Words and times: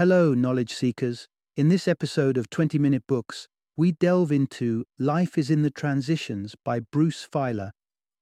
Hello, 0.00 0.32
knowledge 0.32 0.72
seekers. 0.72 1.28
In 1.56 1.68
this 1.68 1.86
episode 1.86 2.38
of 2.38 2.48
20 2.48 2.78
Minute 2.78 3.06
Books, 3.06 3.48
we 3.76 3.92
delve 3.92 4.32
into 4.32 4.86
Life 4.98 5.36
is 5.36 5.50
in 5.50 5.60
the 5.60 5.70
Transitions 5.70 6.56
by 6.64 6.80
Bruce 6.80 7.28
Feiler, 7.30 7.72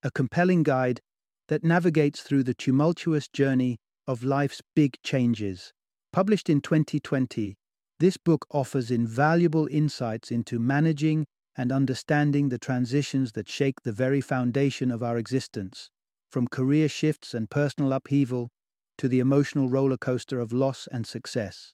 a 0.03 0.11
compelling 0.11 0.65
guide 0.65 0.99
that 1.47 1.63
navigates 1.63 2.21
through 2.21 2.43
the 2.43 2.53
tumultuous 2.53 3.29
journey 3.29 3.79
of 4.09 4.25
life's 4.25 4.61
big 4.75 4.97
changes. 5.05 5.73
Published 6.13 6.51
in 6.51 6.61
2020, 6.61 7.55
this 8.01 8.17
book 8.17 8.45
offers 8.51 8.91
invaluable 8.91 9.69
insights 9.71 10.33
into 10.33 10.59
managing 10.59 11.27
and 11.57 11.71
understanding 11.71 12.49
the 12.49 12.59
transitions 12.59 13.31
that 13.35 13.49
shake 13.49 13.83
the 13.85 13.93
very 13.93 14.21
foundation 14.21 14.91
of 14.91 15.05
our 15.05 15.17
existence, 15.17 15.91
from 16.29 16.49
career 16.49 16.89
shifts 16.89 17.35
and 17.35 17.49
personal 17.49 17.93
upheaval 17.93 18.51
to 18.99 19.09
the 19.09 19.21
emotional 19.21 19.69
roller 19.69 19.97
coaster 19.97 20.39
of 20.39 20.53
loss 20.53 20.89
and 20.93 21.07
success. 21.07 21.73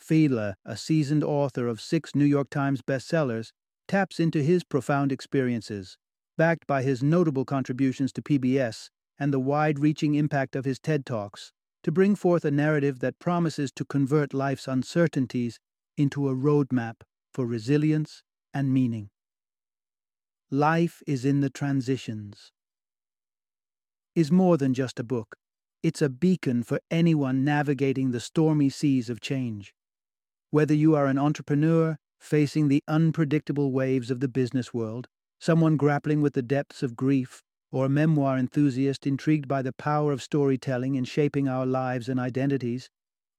Feiler, 0.00 0.54
a 0.64 0.76
seasoned 0.76 1.22
author 1.22 1.66
of 1.66 1.80
six 1.80 2.14
New 2.14 2.24
York 2.24 2.48
Times 2.48 2.80
bestsellers, 2.80 3.52
taps 3.86 4.18
into 4.18 4.42
his 4.42 4.64
profound 4.64 5.12
experiences, 5.12 5.98
backed 6.38 6.66
by 6.66 6.82
his 6.82 7.02
notable 7.02 7.44
contributions 7.44 8.12
to 8.12 8.22
PBS 8.22 8.88
and 9.18 9.32
the 9.32 9.40
wide 9.40 9.78
reaching 9.78 10.14
impact 10.14 10.56
of 10.56 10.64
his 10.64 10.78
TED 10.78 11.04
Talks, 11.04 11.52
to 11.82 11.92
bring 11.92 12.14
forth 12.14 12.44
a 12.44 12.50
narrative 12.50 13.00
that 13.00 13.18
promises 13.18 13.70
to 13.72 13.84
convert 13.84 14.32
life's 14.32 14.68
uncertainties 14.68 15.58
into 15.96 16.28
a 16.28 16.34
roadmap 16.34 17.02
for 17.34 17.46
resilience 17.46 18.22
and 18.54 18.72
meaning. 18.72 19.10
Life 20.50 21.02
is 21.06 21.24
in 21.24 21.40
the 21.40 21.50
transitions. 21.50 22.52
Is 24.14 24.32
more 24.32 24.56
than 24.56 24.74
just 24.74 24.98
a 24.98 25.04
book. 25.04 25.36
It's 25.82 26.02
a 26.02 26.10
beacon 26.10 26.62
for 26.62 26.78
anyone 26.90 27.42
navigating 27.42 28.10
the 28.10 28.20
stormy 28.20 28.68
seas 28.68 29.08
of 29.08 29.22
change. 29.22 29.72
Whether 30.50 30.74
you 30.74 30.94
are 30.94 31.06
an 31.06 31.16
entrepreneur 31.16 31.96
facing 32.18 32.68
the 32.68 32.82
unpredictable 32.86 33.72
waves 33.72 34.10
of 34.10 34.20
the 34.20 34.28
business 34.28 34.74
world, 34.74 35.08
someone 35.38 35.78
grappling 35.78 36.20
with 36.20 36.34
the 36.34 36.42
depths 36.42 36.82
of 36.82 36.96
grief, 36.96 37.42
or 37.72 37.86
a 37.86 37.88
memoir 37.88 38.36
enthusiast 38.36 39.06
intrigued 39.06 39.48
by 39.48 39.62
the 39.62 39.72
power 39.72 40.12
of 40.12 40.22
storytelling 40.22 40.96
in 40.96 41.04
shaping 41.04 41.48
our 41.48 41.64
lives 41.64 42.10
and 42.10 42.20
identities, 42.20 42.90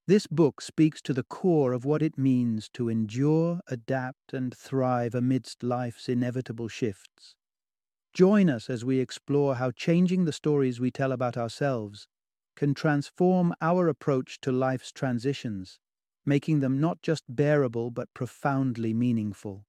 this 0.07 0.25
book 0.25 0.61
speaks 0.61 0.99
to 1.03 1.13
the 1.13 1.21
core 1.21 1.73
of 1.73 1.85
what 1.85 2.01
it 2.01 2.17
means 2.17 2.69
to 2.69 2.89
endure, 2.89 3.59
adapt, 3.67 4.33
and 4.33 4.57
thrive 4.57 5.13
amidst 5.13 5.61
life's 5.61 6.09
inevitable 6.09 6.67
shifts. 6.67 7.35
Join 8.15 8.49
us 8.49 8.67
as 8.67 8.83
we 8.83 8.99
explore 8.99 9.55
how 9.55 9.69
changing 9.69 10.25
the 10.25 10.33
stories 10.33 10.79
we 10.79 10.89
tell 10.89 11.11
about 11.11 11.37
ourselves 11.37 12.07
can 12.61 12.75
transform 12.75 13.51
our 13.59 13.87
approach 13.87 14.39
to 14.39 14.51
life's 14.51 14.91
transitions, 14.91 15.79
making 16.27 16.59
them 16.59 16.79
not 16.79 17.01
just 17.01 17.23
bearable 17.27 17.89
but 17.89 18.13
profoundly 18.13 18.93
meaningful. 18.93 19.65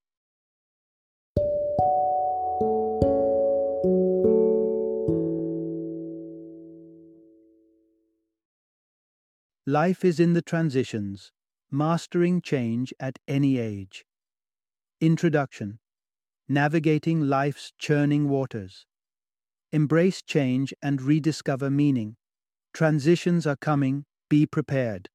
Life 9.65 10.05
is 10.05 10.19
in 10.19 10.33
the 10.33 10.43
transitions, 10.43 11.31
mastering 11.71 12.43
change 12.43 12.93
at 12.99 13.17
any 13.27 13.57
age. 13.57 14.05
Introduction 15.01 15.79
Navigating 16.47 17.21
life's 17.21 17.73
churning 17.79 18.29
waters. 18.29 18.85
Embrace 19.71 20.21
change 20.21 20.75
and 20.83 21.01
rediscover 21.01 21.71
meaning. 21.71 22.17
Transitions 22.73 23.45
are 23.45 23.55
coming, 23.55 24.03
be 24.29 24.47
prepared. 24.47 25.09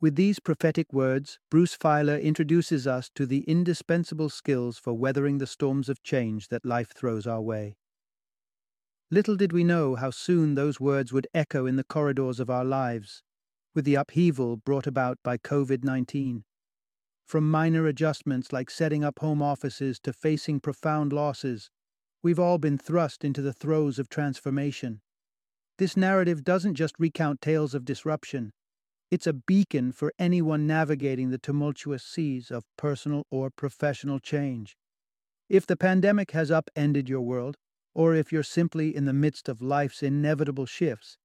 With 0.00 0.14
these 0.14 0.38
prophetic 0.38 0.92
words, 0.92 1.40
Bruce 1.50 1.76
Feiler 1.76 2.22
introduces 2.22 2.86
us 2.86 3.10
to 3.16 3.26
the 3.26 3.40
indispensable 3.40 4.28
skills 4.28 4.78
for 4.78 4.92
weathering 4.92 5.38
the 5.38 5.48
storms 5.48 5.88
of 5.88 6.04
change 6.04 6.46
that 6.48 6.64
life 6.64 6.92
throws 6.94 7.26
our 7.26 7.42
way. 7.42 7.76
Little 9.10 9.34
did 9.34 9.52
we 9.52 9.64
know 9.64 9.96
how 9.96 10.10
soon 10.10 10.54
those 10.54 10.78
words 10.78 11.12
would 11.12 11.26
echo 11.34 11.66
in 11.66 11.74
the 11.74 11.82
corridors 11.82 12.38
of 12.38 12.48
our 12.48 12.64
lives, 12.64 13.24
with 13.74 13.84
the 13.84 13.96
upheaval 13.96 14.56
brought 14.56 14.86
about 14.86 15.18
by 15.24 15.38
COVID 15.38 15.82
19. 15.82 16.44
From 17.26 17.50
minor 17.50 17.88
adjustments 17.88 18.52
like 18.52 18.70
setting 18.70 19.02
up 19.02 19.18
home 19.18 19.42
offices 19.42 19.98
to 20.04 20.12
facing 20.12 20.60
profound 20.60 21.12
losses, 21.12 21.68
we've 22.22 22.38
all 22.38 22.58
been 22.58 22.78
thrust 22.78 23.24
into 23.24 23.42
the 23.42 23.52
throes 23.52 23.98
of 23.98 24.08
transformation. 24.08 25.00
This 25.80 25.96
narrative 25.96 26.44
doesn't 26.44 26.74
just 26.74 26.94
recount 26.98 27.40
tales 27.40 27.74
of 27.74 27.86
disruption, 27.86 28.52
it's 29.10 29.26
a 29.26 29.32
beacon 29.32 29.92
for 29.92 30.12
anyone 30.18 30.66
navigating 30.66 31.30
the 31.30 31.38
tumultuous 31.38 32.04
seas 32.04 32.50
of 32.50 32.66
personal 32.76 33.24
or 33.30 33.48
professional 33.48 34.18
change. 34.18 34.76
If 35.48 35.64
the 35.64 35.78
pandemic 35.78 36.32
has 36.32 36.50
upended 36.50 37.08
your 37.08 37.22
world, 37.22 37.56
or 37.94 38.14
if 38.14 38.30
you're 38.30 38.42
simply 38.42 38.94
in 38.94 39.06
the 39.06 39.14
midst 39.14 39.48
of 39.48 39.62
life's 39.62 40.02
inevitable 40.02 40.66
shifts, 40.66 41.16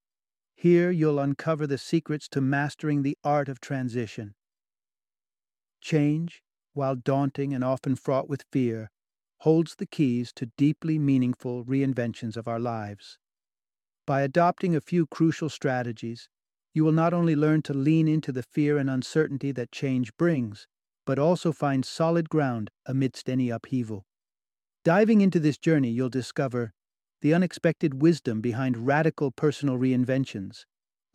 here 0.55 0.89
you'll 0.89 1.19
uncover 1.19 1.67
the 1.67 1.77
secrets 1.77 2.29
to 2.29 2.39
mastering 2.39 3.03
the 3.03 3.17
art 3.25 3.49
of 3.49 3.59
transition. 3.59 4.35
Change, 5.81 6.41
while 6.71 6.95
daunting 6.95 7.53
and 7.53 7.61
often 7.61 7.97
fraught 7.97 8.29
with 8.29 8.45
fear, 8.53 8.89
holds 9.39 9.75
the 9.75 9.85
keys 9.85 10.31
to 10.31 10.49
deeply 10.57 10.97
meaningful 10.97 11.65
reinventions 11.65 12.37
of 12.37 12.47
our 12.47 12.61
lives. 12.61 13.19
By 14.07 14.21
adopting 14.21 14.75
a 14.75 14.81
few 14.81 15.07
crucial 15.07 15.49
strategies, 15.49 16.29
you 16.75 16.83
will 16.83 16.91
not 16.91 17.11
only 17.11 17.35
learn 17.35 17.63
to 17.63 17.73
lean 17.73 18.07
into 18.07 18.31
the 18.31 18.43
fear 18.43 18.77
and 18.77 18.87
uncertainty 18.87 19.51
that 19.53 19.71
change 19.71 20.15
brings, 20.15 20.67
but 21.05 21.17
also 21.17 21.51
find 21.51 21.83
solid 21.83 22.29
ground 22.29 22.69
amidst 22.85 23.29
any 23.29 23.49
upheaval. 23.49 24.05
Diving 24.83 25.21
into 25.21 25.39
this 25.39 25.57
journey, 25.57 25.89
you'll 25.89 26.09
discover 26.09 26.73
the 27.21 27.33
unexpected 27.33 28.01
wisdom 28.03 28.41
behind 28.41 28.85
radical 28.85 29.31
personal 29.31 29.77
reinventions, 29.77 30.65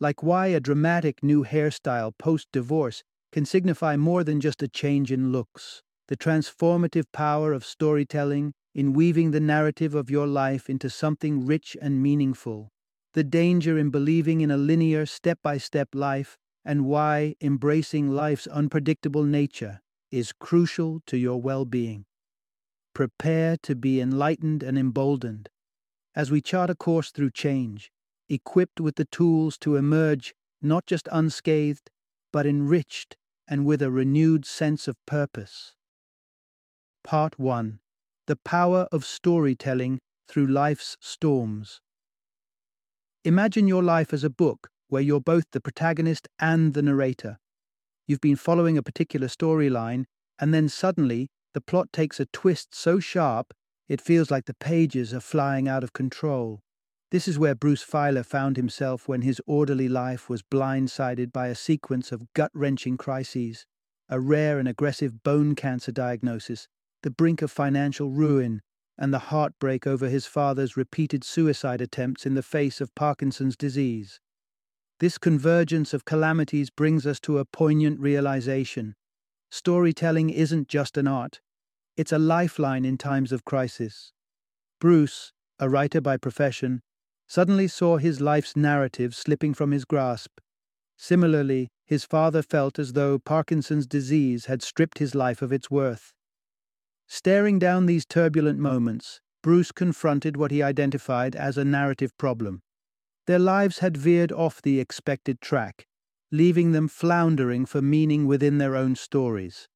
like 0.01 0.21
why 0.21 0.47
a 0.47 0.59
dramatic 0.59 1.23
new 1.23 1.45
hairstyle 1.45 2.11
post 2.17 2.49
divorce 2.51 3.03
can 3.31 3.45
signify 3.45 3.95
more 3.95 4.25
than 4.25 4.41
just 4.41 4.61
a 4.61 4.67
change 4.67 5.13
in 5.13 5.31
looks, 5.31 5.81
the 6.09 6.17
transformative 6.17 7.05
power 7.13 7.53
of 7.53 7.63
storytelling 7.63 8.51
in 8.75 8.91
weaving 8.91 9.31
the 9.31 9.39
narrative 9.39 9.95
of 9.95 10.09
your 10.09 10.27
life 10.27 10.69
into 10.69 10.89
something 10.89 11.45
rich 11.45 11.77
and 11.81 12.03
meaningful, 12.03 12.69
the 13.13 13.23
danger 13.23 13.77
in 13.77 13.89
believing 13.89 14.41
in 14.41 14.51
a 14.51 14.57
linear, 14.57 15.05
step 15.05 15.39
by 15.41 15.57
step 15.57 15.89
life, 15.93 16.37
and 16.63 16.85
why 16.85 17.35
embracing 17.41 18.09
life's 18.09 18.47
unpredictable 18.47 19.23
nature 19.23 19.81
is 20.11 20.33
crucial 20.33 21.01
to 21.07 21.17
your 21.17 21.41
well 21.41 21.65
being. 21.65 22.05
Prepare 22.93 23.57
to 23.63 23.75
be 23.75 24.01
enlightened 24.01 24.63
and 24.63 24.77
emboldened 24.77 25.49
as 26.15 26.29
we 26.29 26.41
chart 26.41 26.69
a 26.69 26.75
course 26.75 27.11
through 27.11 27.31
change, 27.31 27.91
equipped 28.27 28.79
with 28.79 28.95
the 28.95 29.05
tools 29.05 29.57
to 29.57 29.75
emerge 29.75 30.33
not 30.61 30.85
just 30.85 31.07
unscathed, 31.11 31.89
but 32.31 32.45
enriched 32.45 33.15
and 33.47 33.65
with 33.65 33.81
a 33.81 33.91
renewed 33.91 34.45
sense 34.45 34.87
of 34.87 34.95
purpose. 35.05 35.75
Part 37.03 37.39
1 37.39 37.79
The 38.27 38.35
Power 38.35 38.87
of 38.91 39.05
Storytelling 39.05 39.99
Through 40.27 40.47
Life's 40.47 40.97
Storms. 40.99 41.81
Imagine 43.23 43.67
your 43.67 43.83
life 43.83 44.13
as 44.13 44.23
a 44.23 44.31
book 44.31 44.71
where 44.87 45.01
you're 45.01 45.21
both 45.21 45.43
the 45.51 45.61
protagonist 45.61 46.27
and 46.39 46.73
the 46.73 46.81
narrator. 46.81 47.37
You've 48.07 48.19
been 48.19 48.35
following 48.35 48.79
a 48.79 48.83
particular 48.83 49.27
storyline, 49.27 50.05
and 50.39 50.51
then 50.51 50.67
suddenly 50.67 51.29
the 51.53 51.61
plot 51.61 51.93
takes 51.93 52.19
a 52.19 52.25
twist 52.25 52.73
so 52.73 52.99
sharp 52.99 53.53
it 53.87 54.01
feels 54.01 54.31
like 54.31 54.45
the 54.45 54.55
pages 54.55 55.13
are 55.13 55.19
flying 55.19 55.67
out 55.67 55.83
of 55.83 55.93
control. 55.93 56.61
This 57.11 57.27
is 57.27 57.37
where 57.37 57.53
Bruce 57.53 57.85
Feiler 57.85 58.25
found 58.25 58.57
himself 58.57 59.07
when 59.07 59.21
his 59.21 59.39
orderly 59.45 59.87
life 59.87 60.27
was 60.27 60.41
blindsided 60.41 61.31
by 61.31 61.49
a 61.49 61.55
sequence 61.55 62.11
of 62.11 62.33
gut 62.33 62.51
wrenching 62.55 62.97
crises 62.97 63.67
a 64.09 64.19
rare 64.19 64.57
and 64.57 64.67
aggressive 64.67 65.23
bone 65.23 65.53
cancer 65.53 65.91
diagnosis, 65.91 66.67
the 67.03 67.11
brink 67.11 67.41
of 67.41 67.51
financial 67.51 68.09
ruin, 68.09 68.61
and 69.01 69.11
the 69.11 69.31
heartbreak 69.33 69.87
over 69.87 70.07
his 70.07 70.27
father's 70.27 70.77
repeated 70.77 71.23
suicide 71.23 71.81
attempts 71.81 72.23
in 72.23 72.35
the 72.35 72.43
face 72.43 72.79
of 72.79 72.93
Parkinson's 72.93 73.57
disease. 73.57 74.19
This 74.99 75.17
convergence 75.17 75.91
of 75.91 76.05
calamities 76.05 76.69
brings 76.69 77.07
us 77.07 77.19
to 77.21 77.39
a 77.39 77.45
poignant 77.45 77.99
realization. 77.99 78.93
Storytelling 79.49 80.29
isn't 80.29 80.67
just 80.67 80.97
an 80.97 81.07
art, 81.07 81.41
it's 81.97 82.11
a 82.11 82.19
lifeline 82.19 82.85
in 82.85 82.95
times 82.99 83.31
of 83.31 83.43
crisis. 83.43 84.13
Bruce, 84.79 85.33
a 85.57 85.67
writer 85.67 85.99
by 85.99 86.15
profession, 86.15 86.83
suddenly 87.27 87.67
saw 87.67 87.97
his 87.97 88.21
life's 88.21 88.55
narrative 88.55 89.15
slipping 89.15 89.55
from 89.55 89.71
his 89.71 89.83
grasp. 89.83 90.39
Similarly, 90.95 91.69
his 91.87 92.05
father 92.05 92.43
felt 92.43 92.77
as 92.77 92.93
though 92.93 93.17
Parkinson's 93.17 93.87
disease 93.87 94.45
had 94.45 94.61
stripped 94.61 94.99
his 94.99 95.15
life 95.15 95.41
of 95.41 95.51
its 95.51 95.71
worth. 95.71 96.13
Staring 97.13 97.59
down 97.59 97.87
these 97.87 98.05
turbulent 98.05 98.57
moments, 98.57 99.19
Bruce 99.43 99.73
confronted 99.73 100.37
what 100.37 100.49
he 100.49 100.63
identified 100.63 101.35
as 101.35 101.57
a 101.57 101.65
narrative 101.65 102.17
problem. 102.17 102.61
Their 103.27 103.37
lives 103.37 103.79
had 103.79 103.97
veered 103.97 104.31
off 104.31 104.61
the 104.61 104.79
expected 104.79 105.41
track, 105.41 105.85
leaving 106.31 106.71
them 106.71 106.87
floundering 106.87 107.65
for 107.65 107.81
meaning 107.81 108.27
within 108.27 108.59
their 108.59 108.77
own 108.77 108.95
stories. 108.95 109.67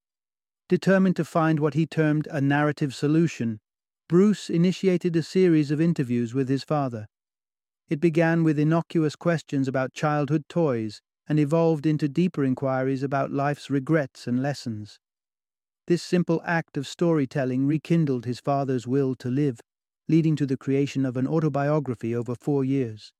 Determined 0.69 1.17
to 1.17 1.25
find 1.25 1.59
what 1.59 1.73
he 1.73 1.85
termed 1.85 2.25
a 2.31 2.39
narrative 2.39 2.95
solution, 2.95 3.59
Bruce 4.07 4.49
initiated 4.49 5.13
a 5.17 5.21
series 5.21 5.71
of 5.71 5.81
interviews 5.81 6.33
with 6.33 6.47
his 6.47 6.63
father. 6.63 7.05
It 7.89 7.99
began 7.99 8.45
with 8.45 8.57
innocuous 8.57 9.17
questions 9.17 9.67
about 9.67 9.93
childhood 9.93 10.45
toys 10.47 11.01
and 11.27 11.37
evolved 11.37 11.85
into 11.85 12.07
deeper 12.07 12.45
inquiries 12.45 13.03
about 13.03 13.29
life's 13.29 13.69
regrets 13.69 14.25
and 14.25 14.41
lessons. 14.41 14.99
This 15.87 16.01
simple 16.01 16.41
act 16.45 16.77
of 16.77 16.87
storytelling 16.87 17.67
rekindled 17.67 18.25
his 18.25 18.39
father's 18.39 18.87
will 18.87 19.13
to 19.15 19.29
live, 19.29 19.59
leading 20.07 20.35
to 20.37 20.45
the 20.45 20.57
creation 20.57 21.05
of 21.05 21.15
an 21.15 21.27
autobiography 21.27 22.15
over 22.15 22.33
four 22.33 22.63
years. 22.63 23.13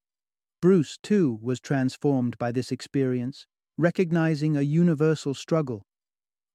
Bruce, 0.62 0.98
too, 1.04 1.38
was 1.44 1.60
transformed 1.60 2.38
by 2.40 2.52
this 2.52 2.72
experience, 2.72 3.46
recognizing 3.78 4.58
a 4.58 4.62
universal 4.62 5.36
struggle. 5.36 5.84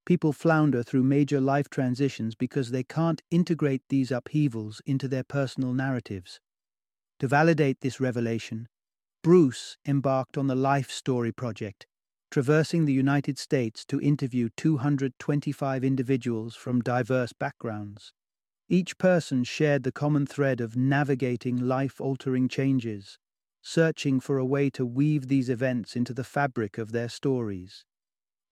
People 0.04 0.32
flounder 0.32 0.82
through 0.82 1.04
major 1.04 1.40
life 1.40 1.70
transitions 1.70 2.34
because 2.34 2.70
they 2.70 2.82
can't 2.82 3.22
integrate 3.30 3.82
these 3.88 4.10
upheavals 4.10 4.82
into 4.84 5.06
their 5.06 5.22
personal 5.22 5.72
narratives. 5.72 6.40
To 7.20 7.28
validate 7.28 7.82
this 7.82 8.00
revelation, 8.00 8.66
Bruce 9.22 9.76
embarked 9.86 10.36
on 10.38 10.48
the 10.48 10.56
Life 10.56 10.90
Story 10.90 11.30
Project, 11.30 11.86
traversing 12.30 12.84
the 12.84 12.92
United 12.92 13.38
States 13.38 13.84
to 13.84 14.00
interview 14.00 14.48
225 14.56 15.82
individuals 15.82 16.54
from 16.54 16.80
diverse 16.80 17.32
backgrounds. 17.32 18.12
Each 18.68 18.96
person 18.98 19.42
shared 19.42 19.82
the 19.82 19.90
common 19.90 20.26
thread 20.26 20.60
of 20.60 20.76
navigating 20.76 21.56
life 21.56 22.00
altering 22.00 22.48
changes, 22.48 23.18
searching 23.62 24.20
for 24.20 24.38
a 24.38 24.44
way 24.44 24.70
to 24.70 24.86
weave 24.86 25.26
these 25.26 25.48
events 25.50 25.96
into 25.96 26.14
the 26.14 26.22
fabric 26.22 26.78
of 26.78 26.92
their 26.92 27.08
stories. 27.08 27.84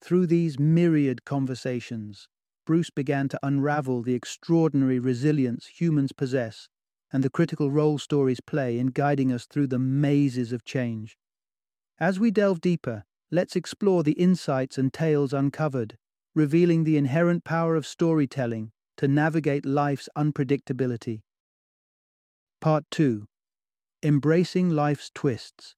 Through 0.02 0.26
these 0.26 0.58
myriad 0.58 1.24
conversations, 1.24 2.26
Bruce 2.66 2.90
began 2.90 3.28
to 3.28 3.38
unravel 3.44 4.02
the 4.02 4.14
extraordinary 4.14 4.98
resilience 4.98 5.66
humans 5.66 6.12
possess 6.12 6.68
and 7.12 7.22
the 7.22 7.30
critical 7.30 7.70
role 7.70 7.96
stories 7.96 8.40
play 8.40 8.78
in 8.78 8.88
guiding 8.88 9.32
us 9.32 9.46
through 9.46 9.68
the 9.68 9.78
mazes 9.78 10.52
of 10.52 10.64
change. 10.64 11.16
As 11.98 12.20
we 12.20 12.30
delve 12.30 12.60
deeper, 12.60 13.04
let's 13.30 13.56
explore 13.56 14.02
the 14.02 14.12
insights 14.12 14.78
and 14.78 14.92
tales 14.92 15.32
uncovered, 15.32 15.96
revealing 16.34 16.84
the 16.84 16.96
inherent 16.96 17.44
power 17.44 17.76
of 17.76 17.86
storytelling 17.86 18.70
to 18.96 19.08
navigate 19.08 19.66
life's 19.66 20.08
unpredictability. 20.16 21.20
Part 22.60 22.84
2 22.90 23.26
Embracing 24.02 24.70
Life's 24.70 25.10
Twists 25.14 25.74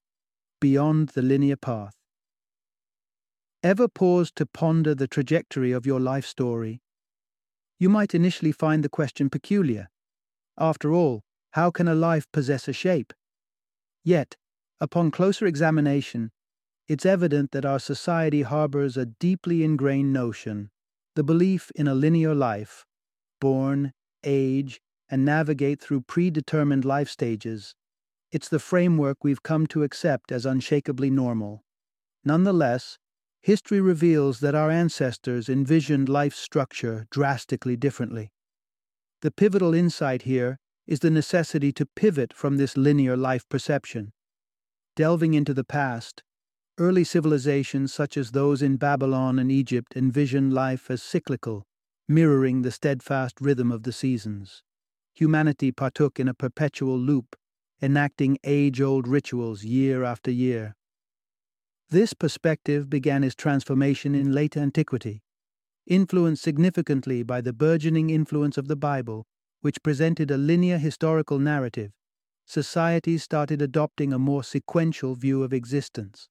Beyond 0.61 1.11
the 1.11 1.23
Linear 1.23 1.57
Path. 1.57 1.95
Ever 3.63 3.89
pause 3.89 4.31
to 4.37 4.47
ponder 4.47 4.95
the 4.95 5.09
trajectory 5.09 5.73
of 5.73 5.87
your 5.87 6.01
life 6.01 6.27
story? 6.27 6.81
You 7.79 7.89
might 7.89 8.15
initially 8.15 8.53
find 8.53 8.85
the 8.85 8.89
question 8.89 9.29
peculiar. 9.29 9.89
After 10.59 10.93
all, 10.93 11.23
how 11.53 11.71
can 11.71 11.89
a 11.89 11.95
life 11.95 12.27
possess 12.33 12.69
a 12.69 12.73
shape? 12.73 13.13
Yet, 14.05 14.37
upon 14.81 15.11
closer 15.11 15.47
examination, 15.47 16.31
it's 16.91 17.07
evident 17.07 17.53
that 17.53 17.65
our 17.65 17.79
society 17.79 18.43
harbors 18.43 18.97
a 18.97 19.07
deeply 19.07 19.63
ingrained 19.63 20.13
notion, 20.13 20.71
the 21.15 21.23
belief 21.23 21.71
in 21.77 21.87
a 21.87 21.95
linear 21.95 22.35
life, 22.35 22.85
born, 23.41 23.93
age, 24.25 24.81
and 25.09 25.25
navigate 25.25 25.81
through 25.81 26.01
predetermined 26.01 26.85
life 26.85 27.09
stages. 27.09 27.77
It's 28.33 28.49
the 28.49 28.59
framework 28.59 29.23
we've 29.23 29.45
come 29.45 29.69
to 29.69 29.85
accept 29.85 30.33
as 30.33 30.45
unshakably 30.45 31.11
normal. 31.11 31.63
Nonetheless, 32.25 32.99
history 33.41 33.81
reveals 33.81 34.41
that 34.41 34.57
our 34.57 34.73
ancestors 34.73 35.49
envisioned 35.49 36.09
life's 36.09 36.41
structure 36.41 37.07
drastically 37.13 37.77
differently. 37.77 38.33
The 39.23 39.31
pivotal 39.31 39.75
insight 39.75 40.23
here 40.23 40.59
is 40.89 40.99
the 40.99 41.11
necessity 41.11 41.71
to 41.71 41.87
pivot 41.87 42.33
from 42.33 42.57
this 42.57 42.77
linear 42.77 43.17
life 43.17 43.49
perception. 43.49 44.13
Delving 44.97 45.35
into 45.35 45.55
the 45.55 45.63
past, 45.63 46.25
early 46.81 47.05
civilizations 47.05 47.93
such 47.93 48.17
as 48.17 48.31
those 48.31 48.63
in 48.63 48.79
Babylon 48.79 49.39
and 49.39 49.53
Egypt 49.53 49.93
envisioned 49.95 50.55
life 50.55 50.91
as 50.91 51.03
cyclical, 51.03 51.67
mirroring 52.09 52.63
the 52.63 52.71
steadfast 52.71 53.39
rhythm 53.39 53.71
of 53.71 53.83
the 53.83 53.93
seasons. 53.93 54.63
Humanity 55.13 55.73
partook 55.73 56.19
in 56.19 56.27
a 56.27 56.33
perpetual 56.33 56.99
loop, 56.99 57.37
enacting 57.83 58.39
age 58.45 58.81
old 58.81 59.07
rituals 59.07 59.63
year 59.63 60.05
after 60.05 60.31
year. 60.31 60.75
This 61.91 62.15
perspective 62.15 62.89
began 62.89 63.25
its 63.25 63.35
transformation 63.35 64.15
in 64.15 64.33
late 64.33 64.57
antiquity, 64.57 65.23
influenced 65.87 66.43
significantly 66.43 67.23
by 67.23 67.43
the 67.43 67.53
burgeoning 67.53 68.09
influence 68.09 68.57
of 68.57 68.69
the 68.69 68.77
Bible, 68.77 69.27
which 69.61 69.83
presented 69.83 70.31
a 70.31 70.39
linear 70.39 70.79
historical 70.79 71.39
narrative, 71.39 71.93
societies 72.47 73.23
started 73.23 73.61
adopting 73.61 74.15
a 74.15 74.19
more 74.19 74.43
sequential 74.43 75.15
view 75.15 75.43
of 75.43 75.53
existence. 75.53 76.29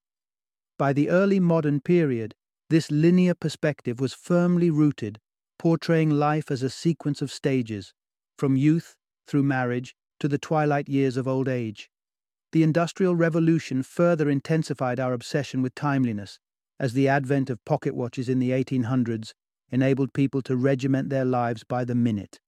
By 0.79 0.93
the 0.93 1.09
early 1.09 1.41
modern 1.41 1.81
period, 1.81 2.35
this 2.69 2.89
linear 2.89 3.33
perspective 3.33 3.99
was 3.99 4.13
firmly 4.13 4.69
rooted, 4.69 5.19
portraying 5.57 6.09
life 6.09 6.49
as 6.49 6.63
a 6.63 6.69
sequence 6.69 7.21
of 7.21 7.33
stages, 7.33 7.93
from 8.37 8.55
youth 8.55 8.95
through 9.27 9.43
marriage 9.43 9.93
to 10.21 10.29
the 10.29 10.37
twilight 10.37 10.87
years 10.87 11.17
of 11.17 11.27
old 11.27 11.49
age. 11.49 11.89
The 12.53 12.63
Industrial 12.63 13.13
Revolution 13.13 13.83
further 13.83 14.29
intensified 14.29 15.01
our 15.01 15.11
obsession 15.11 15.61
with 15.61 15.75
timeliness, 15.75 16.39
as 16.79 16.93
the 16.93 17.09
advent 17.09 17.49
of 17.49 17.65
pocket 17.65 17.93
watches 17.93 18.29
in 18.29 18.39
the 18.39 18.51
1800s 18.51 19.33
enabled 19.71 20.13
people 20.13 20.41
to 20.43 20.55
regiment 20.55 21.09
their 21.09 21.25
lives 21.25 21.65
by 21.65 21.83
the 21.83 21.93
minute. 21.93 22.39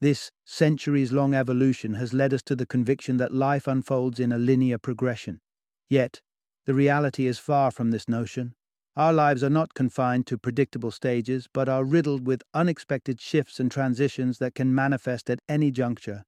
This 0.00 0.30
centuries 0.46 1.12
long 1.12 1.34
evolution 1.34 1.94
has 1.94 2.14
led 2.14 2.32
us 2.32 2.42
to 2.44 2.56
the 2.56 2.66
conviction 2.66 3.18
that 3.18 3.34
life 3.34 3.68
unfolds 3.68 4.18
in 4.18 4.32
a 4.32 4.38
linear 4.38 4.78
progression. 4.78 5.42
Yet, 5.90 6.22
the 6.66 6.74
reality 6.74 7.26
is 7.26 7.38
far 7.38 7.70
from 7.70 7.90
this 7.90 8.08
notion. 8.08 8.54
Our 8.96 9.12
lives 9.12 9.42
are 9.42 9.50
not 9.50 9.74
confined 9.74 10.26
to 10.26 10.36
predictable 10.36 10.90
stages, 10.90 11.48
but 11.52 11.68
are 11.68 11.84
riddled 11.84 12.26
with 12.26 12.42
unexpected 12.52 13.20
shifts 13.20 13.58
and 13.58 13.70
transitions 13.70 14.38
that 14.38 14.54
can 14.54 14.74
manifest 14.74 15.30
at 15.30 15.40
any 15.48 15.70
juncture. 15.70 16.24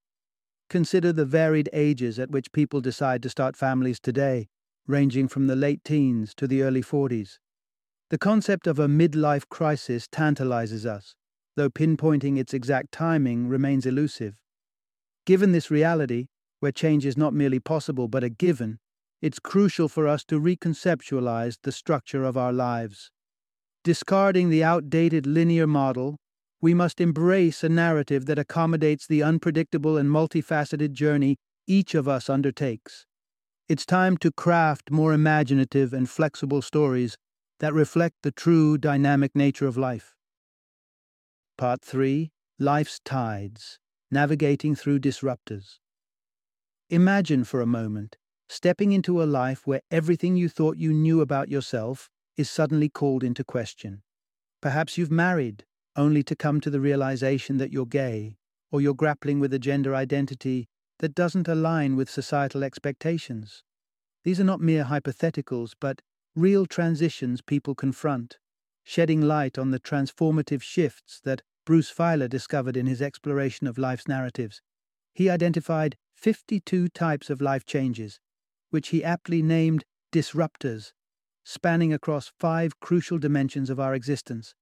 Consider 0.70 1.12
the 1.12 1.26
varied 1.26 1.68
ages 1.72 2.18
at 2.18 2.30
which 2.30 2.52
people 2.52 2.80
decide 2.80 3.22
to 3.22 3.28
start 3.28 3.56
families 3.56 4.00
today, 4.00 4.48
ranging 4.86 5.28
from 5.28 5.46
the 5.46 5.56
late 5.56 5.84
teens 5.84 6.34
to 6.36 6.46
the 6.46 6.62
early 6.62 6.82
40s. 6.82 7.38
The 8.10 8.18
concept 8.18 8.66
of 8.66 8.78
a 8.78 8.88
midlife 8.88 9.48
crisis 9.48 10.08
tantalizes 10.10 10.86
us, 10.86 11.14
though 11.56 11.70
pinpointing 11.70 12.38
its 12.38 12.54
exact 12.54 12.92
timing 12.92 13.48
remains 13.48 13.86
elusive. 13.86 14.40
Given 15.26 15.52
this 15.52 15.70
reality, 15.70 16.26
where 16.60 16.72
change 16.72 17.04
is 17.04 17.16
not 17.16 17.34
merely 17.34 17.60
possible 17.60 18.08
but 18.08 18.24
a 18.24 18.30
given, 18.30 18.78
it's 19.24 19.38
crucial 19.38 19.88
for 19.88 20.06
us 20.06 20.22
to 20.22 20.38
reconceptualize 20.38 21.56
the 21.62 21.72
structure 21.72 22.24
of 22.24 22.36
our 22.36 22.52
lives. 22.52 23.10
Discarding 23.82 24.50
the 24.50 24.62
outdated 24.62 25.26
linear 25.26 25.66
model, 25.66 26.18
we 26.60 26.74
must 26.74 27.00
embrace 27.00 27.64
a 27.64 27.70
narrative 27.70 28.26
that 28.26 28.38
accommodates 28.38 29.06
the 29.06 29.22
unpredictable 29.22 29.96
and 29.96 30.10
multifaceted 30.10 30.92
journey 30.92 31.38
each 31.66 31.94
of 31.94 32.06
us 32.06 32.28
undertakes. 32.28 33.06
It's 33.66 33.86
time 33.86 34.18
to 34.18 34.30
craft 34.30 34.90
more 34.90 35.14
imaginative 35.14 35.94
and 35.94 36.06
flexible 36.06 36.60
stories 36.60 37.16
that 37.60 37.72
reflect 37.72 38.16
the 38.24 38.30
true 38.30 38.76
dynamic 38.76 39.34
nature 39.34 39.66
of 39.66 39.78
life. 39.78 40.14
Part 41.56 41.80
3 41.80 42.30
Life's 42.58 43.00
Tides 43.02 43.78
Navigating 44.10 44.74
Through 44.74 44.98
Disruptors. 44.98 45.78
Imagine 46.90 47.44
for 47.44 47.62
a 47.62 47.66
moment 47.66 48.18
stepping 48.48 48.92
into 48.92 49.22
a 49.22 49.24
life 49.24 49.66
where 49.66 49.80
everything 49.90 50.36
you 50.36 50.48
thought 50.48 50.76
you 50.76 50.92
knew 50.92 51.20
about 51.20 51.48
yourself 51.48 52.10
is 52.36 52.50
suddenly 52.50 52.88
called 52.88 53.24
into 53.24 53.44
question. 53.44 54.02
Perhaps 54.60 54.96
you've 54.96 55.10
married, 55.10 55.64
only 55.96 56.22
to 56.22 56.36
come 56.36 56.60
to 56.60 56.70
the 56.70 56.80
realization 56.80 57.58
that 57.58 57.72
you're 57.72 57.86
gay, 57.86 58.36
or 58.70 58.80
you're 58.80 58.94
grappling 58.94 59.40
with 59.40 59.52
a 59.52 59.58
gender 59.58 59.94
identity 59.94 60.68
that 60.98 61.14
doesn't 61.14 61.48
align 61.48 61.96
with 61.96 62.10
societal 62.10 62.64
expectations. 62.64 63.62
These 64.24 64.40
are 64.40 64.44
not 64.44 64.60
mere 64.60 64.84
hypotheticals, 64.84 65.72
but 65.78 66.00
real 66.34 66.66
transitions 66.66 67.42
people 67.42 67.74
confront, 67.74 68.38
shedding 68.82 69.20
light 69.20 69.58
on 69.58 69.70
the 69.70 69.80
transformative 69.80 70.62
shifts 70.62 71.20
that 71.24 71.42
Bruce 71.64 71.92
Feiler 71.92 72.28
discovered 72.28 72.76
in 72.76 72.86
his 72.86 73.00
exploration 73.00 73.66
of 73.66 73.78
life's 73.78 74.08
narratives. 74.08 74.60
He 75.14 75.30
identified 75.30 75.96
52 76.14 76.88
types 76.88 77.30
of 77.30 77.40
life 77.40 77.64
changes, 77.64 78.18
which 78.74 78.88
he 78.88 79.04
aptly 79.04 79.40
named 79.40 79.84
disruptors, 80.12 80.90
spanning 81.44 81.92
across 81.92 82.32
five 82.40 82.80
crucial 82.80 83.18
dimensions 83.18 83.70
of 83.70 83.78
our 83.78 83.94
existence 83.94 84.52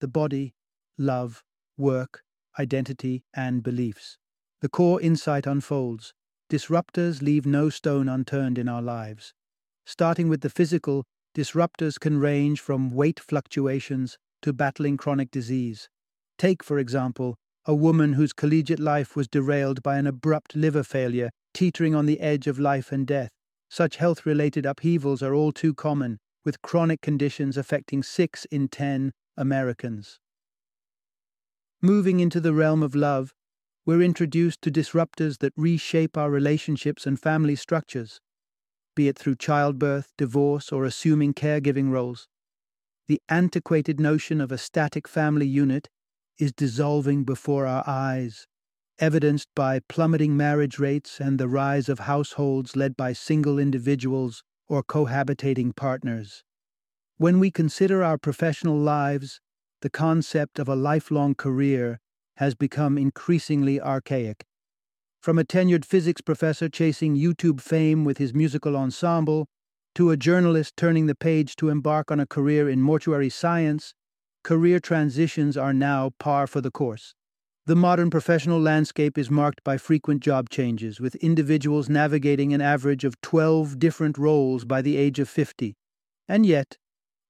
the 0.00 0.08
body, 0.08 0.52
love, 0.98 1.44
work, 1.78 2.24
identity, 2.58 3.22
and 3.32 3.62
beliefs. 3.62 4.18
The 4.62 4.68
core 4.68 5.00
insight 5.00 5.46
unfolds. 5.46 6.12
Disruptors 6.50 7.22
leave 7.22 7.46
no 7.46 7.68
stone 7.68 8.08
unturned 8.08 8.58
in 8.58 8.68
our 8.68 8.82
lives. 8.82 9.32
Starting 9.86 10.28
with 10.28 10.40
the 10.40 10.50
physical, 10.50 11.04
disruptors 11.32 12.00
can 12.00 12.18
range 12.18 12.60
from 12.60 12.90
weight 12.90 13.20
fluctuations 13.20 14.18
to 14.42 14.52
battling 14.52 14.96
chronic 14.96 15.30
disease. 15.30 15.88
Take, 16.36 16.64
for 16.64 16.80
example, 16.80 17.36
a 17.64 17.76
woman 17.76 18.14
whose 18.14 18.32
collegiate 18.32 18.80
life 18.80 19.14
was 19.14 19.28
derailed 19.28 19.84
by 19.84 19.98
an 19.98 20.08
abrupt 20.08 20.56
liver 20.56 20.82
failure, 20.82 21.30
teetering 21.54 21.94
on 21.94 22.06
the 22.06 22.18
edge 22.18 22.48
of 22.48 22.58
life 22.58 22.90
and 22.90 23.06
death. 23.06 23.30
Such 23.72 23.96
health 23.96 24.26
related 24.26 24.66
upheavals 24.66 25.22
are 25.22 25.32
all 25.32 25.50
too 25.50 25.72
common, 25.72 26.18
with 26.44 26.60
chronic 26.60 27.00
conditions 27.00 27.56
affecting 27.56 28.02
6 28.02 28.44
in 28.50 28.68
10 28.68 29.14
Americans. 29.34 30.20
Moving 31.80 32.20
into 32.20 32.38
the 32.38 32.52
realm 32.52 32.82
of 32.82 32.94
love, 32.94 33.32
we're 33.86 34.02
introduced 34.02 34.60
to 34.60 34.70
disruptors 34.70 35.38
that 35.38 35.54
reshape 35.56 36.18
our 36.18 36.30
relationships 36.30 37.06
and 37.06 37.18
family 37.18 37.56
structures, 37.56 38.20
be 38.94 39.08
it 39.08 39.18
through 39.18 39.36
childbirth, 39.36 40.12
divorce, 40.18 40.70
or 40.70 40.84
assuming 40.84 41.32
caregiving 41.32 41.90
roles. 41.90 42.28
The 43.08 43.22
antiquated 43.30 43.98
notion 43.98 44.42
of 44.42 44.52
a 44.52 44.58
static 44.58 45.08
family 45.08 45.46
unit 45.46 45.88
is 46.38 46.52
dissolving 46.52 47.24
before 47.24 47.66
our 47.66 47.84
eyes, 47.86 48.46
evidenced 49.02 49.48
by 49.56 49.80
plummeting 49.88 50.36
marriage 50.36 50.78
rates 50.78 51.18
and 51.18 51.36
the 51.36 51.48
rise 51.48 51.88
of 51.88 51.98
households 51.98 52.76
led 52.76 52.96
by 52.96 53.12
single 53.12 53.58
individuals 53.58 54.44
or 54.68 54.80
cohabitating 54.80 55.74
partners. 55.74 56.44
When 57.16 57.40
we 57.40 57.50
consider 57.50 58.04
our 58.04 58.16
professional 58.16 58.78
lives, 58.78 59.40
the 59.80 59.90
concept 59.90 60.60
of 60.60 60.68
a 60.68 60.76
lifelong 60.76 61.34
career 61.34 61.98
has 62.36 62.54
become 62.54 62.96
increasingly 62.96 63.80
archaic. 63.80 64.44
From 65.20 65.36
a 65.36 65.44
tenured 65.44 65.84
physics 65.84 66.20
professor 66.20 66.68
chasing 66.68 67.16
YouTube 67.16 67.60
fame 67.60 68.04
with 68.04 68.18
his 68.18 68.32
musical 68.32 68.76
ensemble, 68.76 69.48
to 69.96 70.10
a 70.10 70.16
journalist 70.16 70.76
turning 70.76 71.06
the 71.06 71.16
page 71.16 71.56
to 71.56 71.70
embark 71.70 72.12
on 72.12 72.20
a 72.20 72.26
career 72.26 72.68
in 72.68 72.80
mortuary 72.80 73.30
science, 73.30 73.94
career 74.44 74.78
transitions 74.78 75.56
are 75.56 75.74
now 75.74 76.12
par 76.20 76.46
for 76.46 76.60
the 76.60 76.70
course. 76.70 77.16
The 77.64 77.76
modern 77.76 78.10
professional 78.10 78.60
landscape 78.60 79.16
is 79.16 79.30
marked 79.30 79.62
by 79.62 79.78
frequent 79.78 80.20
job 80.20 80.50
changes, 80.50 80.98
with 80.98 81.14
individuals 81.14 81.88
navigating 81.88 82.52
an 82.52 82.60
average 82.60 83.04
of 83.04 83.20
12 83.20 83.78
different 83.78 84.18
roles 84.18 84.64
by 84.64 84.82
the 84.82 84.96
age 84.96 85.20
of 85.20 85.28
50. 85.28 85.76
And 86.26 86.44
yet, 86.44 86.76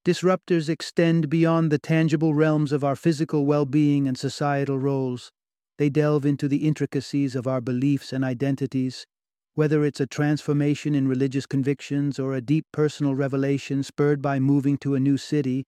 disruptors 0.06 0.70
extend 0.70 1.28
beyond 1.28 1.70
the 1.70 1.78
tangible 1.78 2.32
realms 2.32 2.72
of 2.72 2.82
our 2.82 2.96
physical 2.96 3.44
well 3.44 3.66
being 3.66 4.08
and 4.08 4.16
societal 4.16 4.78
roles. 4.78 5.30
They 5.76 5.90
delve 5.90 6.24
into 6.24 6.48
the 6.48 6.66
intricacies 6.66 7.36
of 7.36 7.46
our 7.46 7.60
beliefs 7.60 8.10
and 8.10 8.24
identities, 8.24 9.04
whether 9.52 9.84
it's 9.84 10.00
a 10.00 10.06
transformation 10.06 10.94
in 10.94 11.08
religious 11.08 11.44
convictions 11.44 12.18
or 12.18 12.32
a 12.32 12.40
deep 12.40 12.64
personal 12.72 13.14
revelation 13.14 13.82
spurred 13.82 14.22
by 14.22 14.40
moving 14.40 14.78
to 14.78 14.94
a 14.94 15.00
new 15.00 15.18
city. 15.18 15.66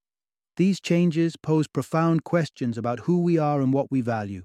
These 0.56 0.80
changes 0.80 1.36
pose 1.36 1.68
profound 1.68 2.24
questions 2.24 2.78
about 2.78 3.00
who 3.00 3.20
we 3.20 3.36
are 3.36 3.60
and 3.60 3.70
what 3.70 3.90
we 3.90 4.00
value. 4.00 4.42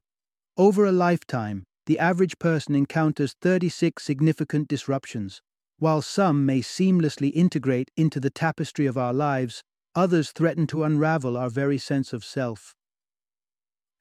Over 0.59 0.85
a 0.85 0.91
lifetime, 0.91 1.63
the 1.85 1.97
average 1.99 2.37
person 2.37 2.75
encounters 2.75 3.33
36 3.39 4.03
significant 4.03 4.67
disruptions. 4.67 5.41
While 5.77 6.01
some 6.01 6.45
may 6.45 6.59
seamlessly 6.59 7.31
integrate 7.33 7.91
into 7.95 8.19
the 8.19 8.29
tapestry 8.29 8.85
of 8.85 8.97
our 8.97 9.13
lives, 9.13 9.63
others 9.95 10.33
threaten 10.33 10.67
to 10.67 10.83
unravel 10.83 11.37
our 11.37 11.49
very 11.49 11.77
sense 11.77 12.11
of 12.11 12.25
self. 12.25 12.75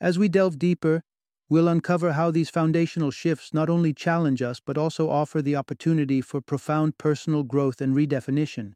As 0.00 0.18
we 0.18 0.28
delve 0.28 0.58
deeper, 0.58 1.02
we'll 1.48 1.68
uncover 1.68 2.14
how 2.14 2.32
these 2.32 2.50
foundational 2.50 3.12
shifts 3.12 3.54
not 3.54 3.70
only 3.70 3.94
challenge 3.94 4.42
us 4.42 4.58
but 4.58 4.76
also 4.76 5.08
offer 5.08 5.40
the 5.40 5.54
opportunity 5.54 6.20
for 6.20 6.40
profound 6.40 6.98
personal 6.98 7.44
growth 7.44 7.80
and 7.80 7.94
redefinition. 7.94 8.72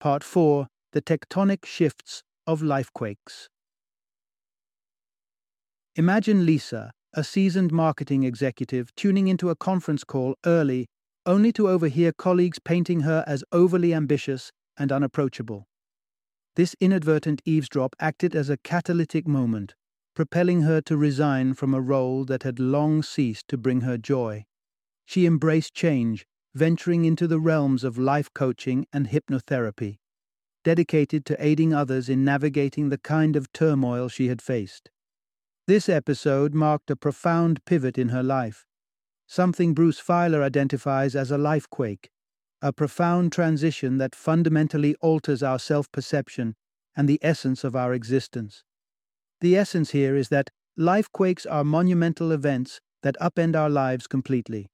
Part 0.00 0.24
4 0.24 0.68
The 0.92 1.02
Tectonic 1.02 1.66
Shifts 1.66 2.22
of 2.46 2.62
Lifequakes. 2.62 3.48
Imagine 5.98 6.46
Lisa, 6.46 6.92
a 7.14 7.24
seasoned 7.24 7.72
marketing 7.72 8.22
executive, 8.22 8.94
tuning 8.94 9.26
into 9.26 9.50
a 9.50 9.56
conference 9.56 10.04
call 10.04 10.36
early, 10.46 10.86
only 11.26 11.50
to 11.50 11.68
overhear 11.68 12.12
colleagues 12.12 12.60
painting 12.60 13.00
her 13.00 13.24
as 13.26 13.42
overly 13.50 13.92
ambitious 13.92 14.52
and 14.76 14.92
unapproachable. 14.92 15.66
This 16.54 16.76
inadvertent 16.78 17.42
eavesdrop 17.44 17.96
acted 17.98 18.36
as 18.36 18.48
a 18.48 18.58
catalytic 18.58 19.26
moment, 19.26 19.74
propelling 20.14 20.62
her 20.62 20.80
to 20.82 20.96
resign 20.96 21.54
from 21.54 21.74
a 21.74 21.80
role 21.80 22.24
that 22.26 22.44
had 22.44 22.60
long 22.60 23.02
ceased 23.02 23.48
to 23.48 23.58
bring 23.58 23.80
her 23.80 23.98
joy. 23.98 24.44
She 25.04 25.26
embraced 25.26 25.74
change, 25.74 26.24
venturing 26.54 27.06
into 27.06 27.26
the 27.26 27.40
realms 27.40 27.82
of 27.82 27.98
life 27.98 28.32
coaching 28.32 28.86
and 28.92 29.08
hypnotherapy, 29.08 29.96
dedicated 30.62 31.26
to 31.26 31.44
aiding 31.44 31.74
others 31.74 32.08
in 32.08 32.24
navigating 32.24 32.88
the 32.88 32.98
kind 32.98 33.34
of 33.34 33.52
turmoil 33.52 34.06
she 34.06 34.28
had 34.28 34.40
faced. 34.40 34.92
This 35.68 35.90
episode 35.90 36.54
marked 36.54 36.90
a 36.90 36.96
profound 36.96 37.62
pivot 37.66 37.98
in 37.98 38.08
her 38.08 38.22
life, 38.22 38.64
something 39.26 39.74
Bruce 39.74 40.00
Feiler 40.00 40.42
identifies 40.42 41.14
as 41.14 41.30
a 41.30 41.36
lifequake, 41.36 42.06
a 42.62 42.72
profound 42.72 43.32
transition 43.32 43.98
that 43.98 44.14
fundamentally 44.14 44.94
alters 45.02 45.42
our 45.42 45.58
self 45.58 45.92
perception 45.92 46.56
and 46.96 47.06
the 47.06 47.18
essence 47.20 47.64
of 47.64 47.76
our 47.76 47.92
existence. 47.92 48.64
The 49.42 49.58
essence 49.58 49.90
here 49.90 50.16
is 50.16 50.30
that 50.30 50.48
lifequakes 50.78 51.44
are 51.44 51.64
monumental 51.64 52.32
events 52.32 52.80
that 53.02 53.18
upend 53.20 53.54
our 53.54 53.68
lives 53.68 54.06
completely. 54.06 54.70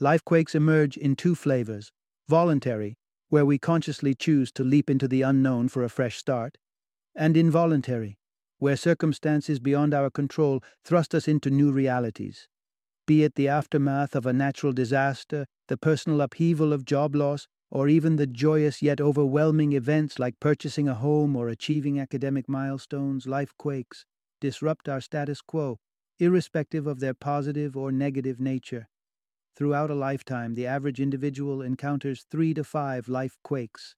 Lifequakes 0.00 0.54
emerge 0.54 0.96
in 0.96 1.14
two 1.14 1.34
flavors 1.34 1.92
voluntary, 2.26 2.96
where 3.28 3.44
we 3.44 3.58
consciously 3.58 4.14
choose 4.14 4.50
to 4.52 4.64
leap 4.64 4.88
into 4.88 5.06
the 5.06 5.20
unknown 5.20 5.68
for 5.68 5.84
a 5.84 5.90
fresh 5.90 6.16
start, 6.16 6.56
and 7.14 7.36
involuntary, 7.36 8.16
where 8.62 8.76
circumstances 8.76 9.58
beyond 9.58 9.92
our 9.92 10.08
control 10.08 10.62
thrust 10.84 11.16
us 11.16 11.26
into 11.26 11.50
new 11.50 11.72
realities. 11.72 12.46
Be 13.08 13.24
it 13.24 13.34
the 13.34 13.48
aftermath 13.48 14.14
of 14.14 14.24
a 14.24 14.32
natural 14.32 14.72
disaster, 14.72 15.46
the 15.66 15.76
personal 15.76 16.20
upheaval 16.20 16.72
of 16.72 16.84
job 16.84 17.16
loss, 17.16 17.48
or 17.72 17.88
even 17.88 18.14
the 18.14 18.26
joyous 18.28 18.80
yet 18.80 19.00
overwhelming 19.00 19.72
events 19.72 20.20
like 20.20 20.38
purchasing 20.38 20.86
a 20.86 20.94
home 20.94 21.34
or 21.34 21.48
achieving 21.48 21.98
academic 21.98 22.48
milestones, 22.48 23.26
life 23.26 23.52
quakes, 23.58 24.04
disrupt 24.40 24.88
our 24.88 25.00
status 25.00 25.40
quo, 25.40 25.80
irrespective 26.20 26.86
of 26.86 27.00
their 27.00 27.14
positive 27.14 27.76
or 27.76 27.90
negative 27.90 28.38
nature. 28.38 28.86
Throughout 29.56 29.90
a 29.90 29.96
lifetime, 29.96 30.54
the 30.54 30.68
average 30.68 31.00
individual 31.00 31.62
encounters 31.62 32.24
three 32.30 32.54
to 32.54 32.62
five 32.62 33.08
life 33.08 33.36
quakes. 33.42 33.96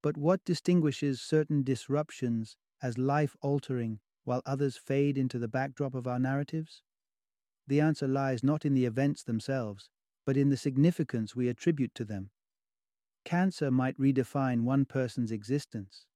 But 0.00 0.16
what 0.16 0.44
distinguishes 0.44 1.20
certain 1.20 1.64
disruptions 1.64 2.56
as 2.82 2.98
life 2.98 3.36
altering 3.40 4.00
while 4.24 4.42
others 4.44 4.76
fade 4.76 5.16
into 5.16 5.38
the 5.38 5.48
backdrop 5.48 5.94
of 5.94 6.06
our 6.06 6.18
narratives? 6.18 6.82
The 7.66 7.80
answer 7.80 8.06
lies 8.06 8.42
not 8.42 8.64
in 8.64 8.74
the 8.74 8.84
events 8.84 9.22
themselves, 9.22 9.90
but 10.24 10.36
in 10.36 10.48
the 10.48 10.56
significance 10.56 11.34
we 11.34 11.48
attribute 11.48 11.94
to 11.94 12.04
them. 12.04 12.30
Cancer 13.24 13.70
might 13.70 13.98
redefine 13.98 14.62
one 14.62 14.84
person's 14.84 15.32
existence, 15.32 16.06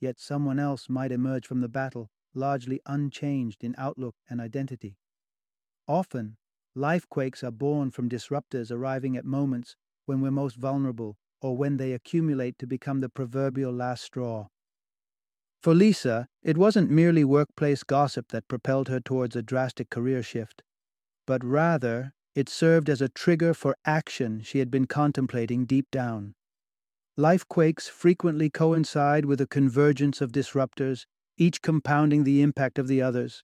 yet 0.00 0.18
someone 0.18 0.58
else 0.58 0.88
might 0.88 1.12
emerge 1.12 1.46
from 1.46 1.60
the 1.60 1.68
battle 1.68 2.10
largely 2.34 2.80
unchanged 2.86 3.64
in 3.64 3.74
outlook 3.76 4.14
and 4.28 4.40
identity. 4.40 4.96
Often, 5.88 6.36
life 6.74 7.08
quakes 7.08 7.42
are 7.42 7.50
born 7.50 7.90
from 7.90 8.08
disruptors 8.08 8.70
arriving 8.70 9.16
at 9.16 9.24
moments 9.24 9.76
when 10.06 10.20
we're 10.20 10.30
most 10.30 10.56
vulnerable 10.56 11.16
or 11.42 11.56
when 11.56 11.76
they 11.76 11.92
accumulate 11.92 12.58
to 12.58 12.66
become 12.66 13.00
the 13.00 13.08
proverbial 13.08 13.72
last 13.72 14.04
straw. 14.04 14.48
For 15.60 15.74
Lisa, 15.74 16.26
it 16.42 16.56
wasn't 16.56 16.90
merely 16.90 17.22
workplace 17.22 17.82
gossip 17.82 18.28
that 18.28 18.48
propelled 18.48 18.88
her 18.88 18.98
towards 18.98 19.36
a 19.36 19.42
drastic 19.42 19.90
career 19.90 20.22
shift, 20.22 20.62
but 21.26 21.44
rather 21.44 22.14
it 22.34 22.48
served 22.48 22.88
as 22.88 23.02
a 23.02 23.10
trigger 23.10 23.52
for 23.52 23.76
action 23.84 24.40
she 24.40 24.60
had 24.60 24.70
been 24.70 24.86
contemplating 24.86 25.66
deep 25.66 25.90
down. 25.90 26.34
Life 27.16 27.46
quakes 27.46 27.88
frequently 27.88 28.48
coincide 28.48 29.26
with 29.26 29.38
a 29.40 29.46
convergence 29.46 30.22
of 30.22 30.32
disruptors, 30.32 31.04
each 31.36 31.60
compounding 31.60 32.24
the 32.24 32.40
impact 32.40 32.78
of 32.78 32.88
the 32.88 33.02
others. 33.02 33.42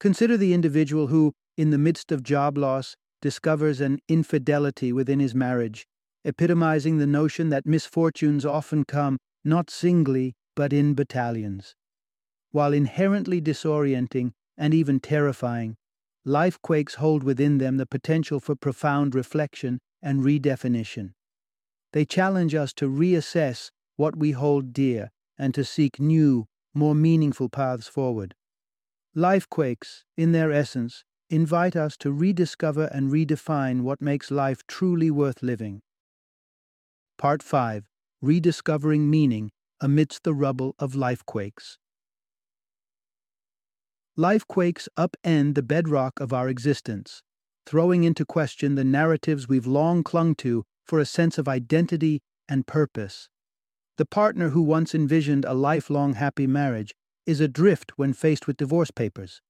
Consider 0.00 0.36
the 0.36 0.52
individual 0.54 1.06
who, 1.06 1.32
in 1.56 1.70
the 1.70 1.78
midst 1.78 2.10
of 2.10 2.24
job 2.24 2.58
loss, 2.58 2.96
discovers 3.20 3.80
an 3.80 4.00
infidelity 4.08 4.92
within 4.92 5.20
his 5.20 5.32
marriage, 5.32 5.86
epitomizing 6.24 6.98
the 6.98 7.06
notion 7.06 7.50
that 7.50 7.66
misfortunes 7.66 8.44
often 8.44 8.84
come 8.84 9.18
not 9.44 9.70
singly 9.70 10.34
but 10.54 10.72
in 10.72 10.94
battalions. 10.94 11.74
While 12.50 12.72
inherently 12.72 13.40
disorienting 13.40 14.32
and 14.56 14.74
even 14.74 15.00
terrifying, 15.00 15.76
life 16.24 16.60
quakes 16.62 16.96
hold 16.96 17.22
within 17.22 17.58
them 17.58 17.78
the 17.78 17.86
potential 17.86 18.40
for 18.40 18.54
profound 18.54 19.14
reflection 19.14 19.80
and 20.02 20.22
redefinition. 20.22 21.12
They 21.92 22.04
challenge 22.04 22.54
us 22.54 22.72
to 22.74 22.88
reassess 22.88 23.70
what 23.96 24.16
we 24.16 24.32
hold 24.32 24.72
dear 24.72 25.10
and 25.38 25.54
to 25.54 25.64
seek 25.64 26.00
new, 26.00 26.46
more 26.74 26.94
meaningful 26.94 27.48
paths 27.48 27.88
forward. 27.88 28.34
Life 29.14 29.48
quakes, 29.48 30.04
in 30.16 30.32
their 30.32 30.50
essence, 30.52 31.04
invite 31.28 31.76
us 31.76 31.96
to 31.98 32.12
rediscover 32.12 32.86
and 32.86 33.10
redefine 33.10 33.82
what 33.82 34.00
makes 34.00 34.30
life 34.30 34.66
truly 34.66 35.10
worth 35.10 35.42
living. 35.42 35.80
Part 37.18 37.42
5 37.42 37.88
rediscovering 38.22 39.10
meaning 39.10 39.50
amidst 39.82 40.24
the 40.24 40.32
rubble 40.32 40.74
of 40.78 40.94
life 40.94 41.26
quakes. 41.26 41.76
Life 44.16 44.46
quakes 44.46 44.88
upend 44.96 45.54
the 45.54 45.62
bedrock 45.62 46.20
of 46.20 46.32
our 46.32 46.48
existence, 46.48 47.22
throwing 47.66 48.04
into 48.04 48.24
question 48.24 48.74
the 48.74 48.84
narratives 48.84 49.48
we've 49.48 49.66
long 49.66 50.02
clung 50.02 50.34
to 50.36 50.64
for 50.84 50.98
a 50.98 51.04
sense 51.04 51.36
of 51.36 51.48
identity 51.48 52.22
and 52.48 52.66
purpose. 52.66 53.28
The 53.98 54.06
partner 54.06 54.50
who 54.50 54.62
once 54.62 54.94
envisioned 54.94 55.44
a 55.44 55.54
lifelong 55.54 56.14
happy 56.14 56.46
marriage 56.46 56.94
is 57.26 57.40
adrift 57.40 57.92
when 57.96 58.12
faced 58.12 58.46
with 58.46 58.56
divorce 58.56 58.90
papers. 58.90 59.40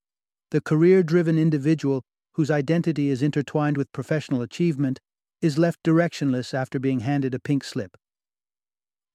The 0.51 0.61
career 0.61 1.03
driven 1.03 1.39
individual 1.39 2.03
whose 2.35 2.51
identity 2.51 3.11
is 3.11 3.23
intertwined 3.23 3.77
with 3.77 3.93
professional 3.93 4.43
achievement 4.43 5.01
is 5.41 5.59
left 5.59 5.83
directionless 5.83 6.55
after 6.55 6.79
being 6.79 7.01
handed 7.01 7.35
a 7.35 7.39
pink 7.39 7.65
slip. 7.65 7.97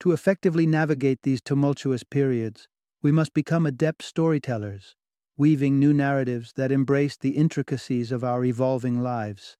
To 0.01 0.11
effectively 0.11 0.67
navigate 0.67 1.23
these 1.23 1.41
tumultuous 1.41 2.03
periods, 2.03 2.67
we 3.01 3.11
must 3.11 3.33
become 3.33 3.65
adept 3.65 4.03
storytellers, 4.03 4.95
weaving 5.37 5.79
new 5.79 5.93
narratives 5.93 6.53
that 6.55 6.71
embrace 6.71 7.17
the 7.17 7.31
intricacies 7.31 8.11
of 8.11 8.23
our 8.23 8.43
evolving 8.45 9.01
lives. 9.01 9.57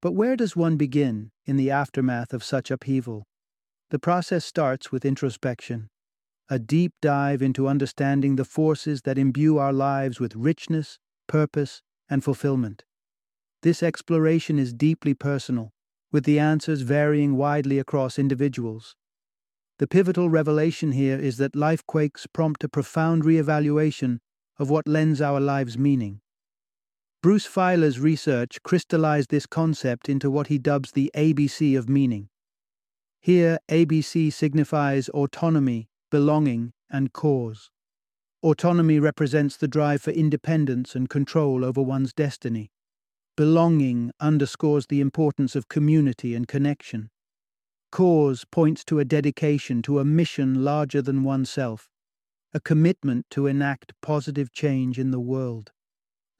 But 0.00 0.12
where 0.12 0.36
does 0.36 0.56
one 0.56 0.76
begin 0.76 1.30
in 1.44 1.56
the 1.56 1.70
aftermath 1.70 2.32
of 2.32 2.44
such 2.44 2.70
upheaval? 2.70 3.26
The 3.90 3.98
process 3.98 4.44
starts 4.44 4.92
with 4.92 5.04
introspection, 5.04 5.88
a 6.48 6.58
deep 6.58 6.92
dive 7.02 7.42
into 7.42 7.68
understanding 7.68 8.36
the 8.36 8.44
forces 8.44 9.02
that 9.02 9.18
imbue 9.18 9.58
our 9.58 9.72
lives 9.72 10.20
with 10.20 10.36
richness, 10.36 10.98
purpose, 11.26 11.82
and 12.08 12.24
fulfillment. 12.24 12.84
This 13.62 13.82
exploration 13.82 14.58
is 14.58 14.72
deeply 14.72 15.14
personal, 15.14 15.72
with 16.12 16.24
the 16.24 16.38
answers 16.38 16.82
varying 16.82 17.36
widely 17.36 17.78
across 17.78 18.18
individuals. 18.18 18.94
The 19.78 19.86
pivotal 19.86 20.28
revelation 20.28 20.92
here 20.92 21.16
is 21.16 21.36
that 21.36 21.54
life 21.54 21.86
quakes 21.86 22.26
prompt 22.26 22.64
a 22.64 22.68
profound 22.68 23.22
reevaluation 23.22 24.18
of 24.58 24.70
what 24.70 24.88
lends 24.88 25.20
our 25.20 25.38
lives 25.38 25.78
meaning. 25.78 26.20
Bruce 27.22 27.46
Feiler's 27.46 28.00
research 28.00 28.62
crystallized 28.64 29.30
this 29.30 29.46
concept 29.46 30.08
into 30.08 30.30
what 30.30 30.48
he 30.48 30.58
dubs 30.58 30.92
the 30.92 31.10
ABC 31.14 31.78
of 31.78 31.88
meaning. 31.88 32.28
Here, 33.20 33.58
ABC 33.68 34.32
signifies 34.32 35.08
autonomy, 35.10 35.88
belonging, 36.10 36.72
and 36.90 37.12
cause. 37.12 37.70
Autonomy 38.42 38.98
represents 38.98 39.56
the 39.56 39.68
drive 39.68 40.00
for 40.00 40.10
independence 40.10 40.94
and 40.94 41.08
control 41.08 41.64
over 41.64 41.82
one's 41.82 42.12
destiny. 42.12 42.70
Belonging 43.36 44.10
underscores 44.18 44.86
the 44.86 45.00
importance 45.00 45.54
of 45.54 45.68
community 45.68 46.34
and 46.34 46.48
connection. 46.48 47.10
Cause 47.90 48.44
points 48.44 48.84
to 48.84 48.98
a 48.98 49.04
dedication 49.04 49.82
to 49.82 49.98
a 49.98 50.04
mission 50.04 50.62
larger 50.62 51.00
than 51.00 51.24
oneself, 51.24 51.88
a 52.52 52.60
commitment 52.60 53.26
to 53.30 53.46
enact 53.46 53.94
positive 54.02 54.52
change 54.52 54.98
in 54.98 55.10
the 55.10 55.20
world. 55.20 55.72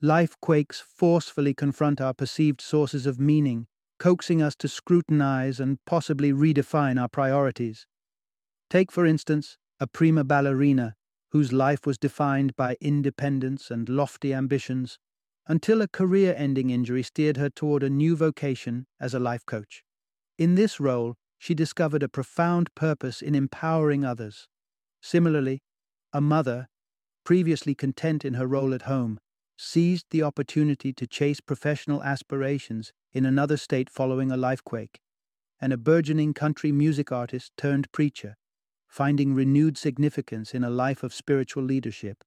Life 0.01 0.37
quakes 0.41 0.81
forcefully 0.81 1.55
confront 1.55 2.01
our 2.01 2.15
perceived 2.15 2.61
sources 2.61 3.07
of 3.07 3.19
meaning, 3.19 3.67
coaxing 3.99 4.41
us 4.41 4.55
to 4.57 4.69
scrutinize 4.69 5.59
and 5.59 5.79
possibly 5.87 6.33
redefine 6.33 7.01
our 7.01 7.09
priorities. 7.09 7.87
Take, 8.71 8.93
for 8.93 9.05
instance, 9.07 9.59
a 9.81 9.87
prima 9.87 10.25
ballerina 10.25 10.95
whose 11.31 11.53
life 11.53 11.87
was 11.87 11.99
defined 11.99 12.55
by 12.57 12.77
independence 12.81 13.71
and 13.71 13.89
lofty 13.89 14.33
ambitions, 14.33 14.99
until 15.47 15.83
a 15.83 15.89
career 15.89 16.35
ending 16.37 16.71
injury 16.71 17.03
steered 17.03 17.37
her 17.37 17.51
toward 17.51 17.83
a 17.83 17.91
new 17.91 18.15
vocation 18.17 18.87
as 19.01 19.15
a 19.15 19.19
life 19.19 19.45
coach. 19.45 19.83
In 20.39 20.55
this 20.55 20.79
role, 20.79 21.17
she 21.39 21.55
discovered 21.55 22.03
a 22.03 22.09
profound 22.09 22.75
purpose 22.75 23.23
in 23.23 23.35
empowering 23.35 24.05
others. 24.05 24.49
Similarly, 25.01 25.63
a 26.13 26.21
mother, 26.21 26.69
previously 27.25 27.75
content 27.75 28.25
in 28.25 28.35
her 28.35 28.47
role 28.47 28.75
at 28.75 28.83
home, 28.83 29.19
seized 29.57 30.07
the 30.11 30.23
opportunity 30.23 30.93
to 30.93 31.07
chase 31.07 31.41
professional 31.41 32.03
aspirations 32.03 32.93
in 33.13 33.25
another 33.25 33.57
state 33.57 33.91
following 33.91 34.31
a 34.31 34.37
lifequake, 34.37 34.97
and 35.61 35.73
a 35.73 35.77
burgeoning 35.77 36.35
country 36.35 36.73
music 36.73 37.11
artist 37.11 37.53
turned 37.57 37.91
preacher, 37.93 38.37
finding 38.89 39.35
renewed 39.35 39.77
significance 39.77 40.55
in 40.55 40.65
a 40.65 40.71
life 40.71 41.03
of 41.03 41.13
spiritual 41.13 41.63
leadership. 41.63 42.25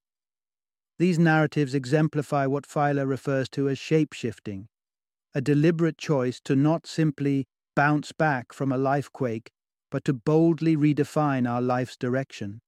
These 0.98 1.18
narratives 1.18 1.74
exemplify 1.74 2.46
what 2.46 2.66
Feiler 2.66 3.08
refers 3.08 3.48
to 3.50 3.68
as 3.68 3.78
shape 3.78 4.12
shifting, 4.12 4.68
a 5.34 5.40
deliberate 5.40 5.98
choice 5.98 6.40
to 6.44 6.54
not 6.54 6.86
simply 6.86 7.46
bounce 7.74 8.12
back 8.12 8.52
from 8.52 8.72
a 8.72 8.78
life 8.78 9.10
quake, 9.12 9.50
but 9.90 10.04
to 10.04 10.12
boldly 10.12 10.76
redefine 10.76 11.48
our 11.48 11.60
life's 11.60 11.96
direction. 11.96 12.60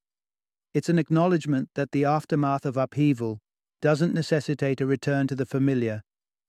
It's 0.72 0.88
an 0.88 0.98
acknowledgement 0.98 1.70
that 1.74 1.92
the 1.92 2.04
aftermath 2.04 2.66
of 2.66 2.76
upheaval 2.76 3.40
doesn't 3.80 4.14
necessitate 4.14 4.80
a 4.80 4.86
return 4.86 5.26
to 5.28 5.34
the 5.34 5.46
familiar, 5.46 6.02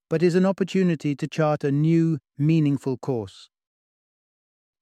but 0.10 0.24
is 0.24 0.36
an 0.36 0.46
opportunity 0.46 1.16
to 1.16 1.28
chart 1.28 1.64
a 1.64 1.72
new, 1.72 2.20
meaningful 2.38 2.98
course. 2.98 3.50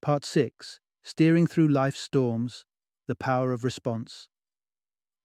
Part 0.01 0.25
6 0.25 0.79
Steering 1.03 1.47
Through 1.47 1.67
Life's 1.67 1.99
Storms 1.99 2.65
The 3.07 3.15
Power 3.15 3.51
of 3.51 3.63
Response. 3.63 4.27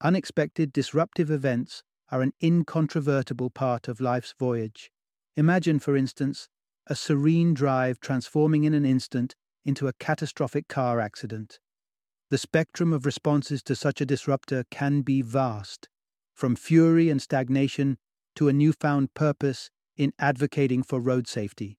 Unexpected 0.01 0.73
disruptive 0.73 1.31
events 1.31 1.83
are 2.11 2.23
an 2.23 2.33
incontrovertible 2.43 3.51
part 3.51 3.89
of 3.89 4.01
life's 4.01 4.35
voyage. 4.39 4.91
Imagine, 5.37 5.79
for 5.79 5.97
instance, 5.97 6.49
a 6.89 6.95
serene 6.95 7.55
drive 7.55 8.01
transforming 8.01 8.65
in 8.65 8.75
an 8.75 8.85
instant 8.85 9.35
into 9.65 9.87
a 9.87 9.93
catastrophic 9.93 10.69
car 10.69 11.01
accident. 11.01 11.59
The 12.31 12.39
spectrum 12.39 12.93
of 12.93 13.07
responses 13.07 13.63
to 13.65 13.77
such 13.77 14.01
a 14.01 14.07
disruptor 14.07 14.65
can 14.71 15.03
be 15.03 15.23
vast, 15.23 15.89
from 16.35 16.57
fury 16.57 17.11
and 17.11 17.21
stagnation 17.21 17.99
to 18.37 18.49
a 18.49 18.53
newfound 18.53 19.13
purpose 19.15 19.71
in 19.97 20.13
advocating 20.19 20.83
for 20.83 21.01
road 21.01 21.27
safety. 21.27 21.79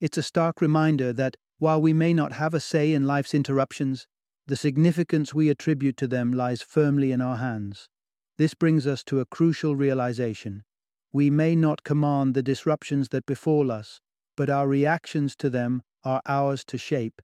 It's 0.00 0.18
a 0.18 0.22
stark 0.22 0.60
reminder 0.60 1.12
that 1.12 1.36
while 1.58 1.80
we 1.80 1.92
may 1.92 2.12
not 2.12 2.32
have 2.32 2.54
a 2.54 2.60
say 2.60 2.92
in 2.92 3.06
life's 3.06 3.34
interruptions, 3.34 4.06
the 4.46 4.56
significance 4.56 5.32
we 5.32 5.48
attribute 5.48 5.96
to 5.98 6.08
them 6.08 6.32
lies 6.32 6.60
firmly 6.60 7.12
in 7.12 7.20
our 7.20 7.36
hands. 7.36 7.88
This 8.36 8.54
brings 8.54 8.86
us 8.86 9.04
to 9.04 9.20
a 9.20 9.26
crucial 9.26 9.76
realization. 9.76 10.64
We 11.12 11.30
may 11.30 11.54
not 11.54 11.84
command 11.84 12.34
the 12.34 12.42
disruptions 12.42 13.08
that 13.10 13.26
befall 13.26 13.70
us, 13.70 14.00
but 14.36 14.48
our 14.48 14.66
reactions 14.66 15.36
to 15.36 15.50
them 15.50 15.82
are 16.04 16.22
ours 16.26 16.64
to 16.66 16.78
shape 16.78 17.20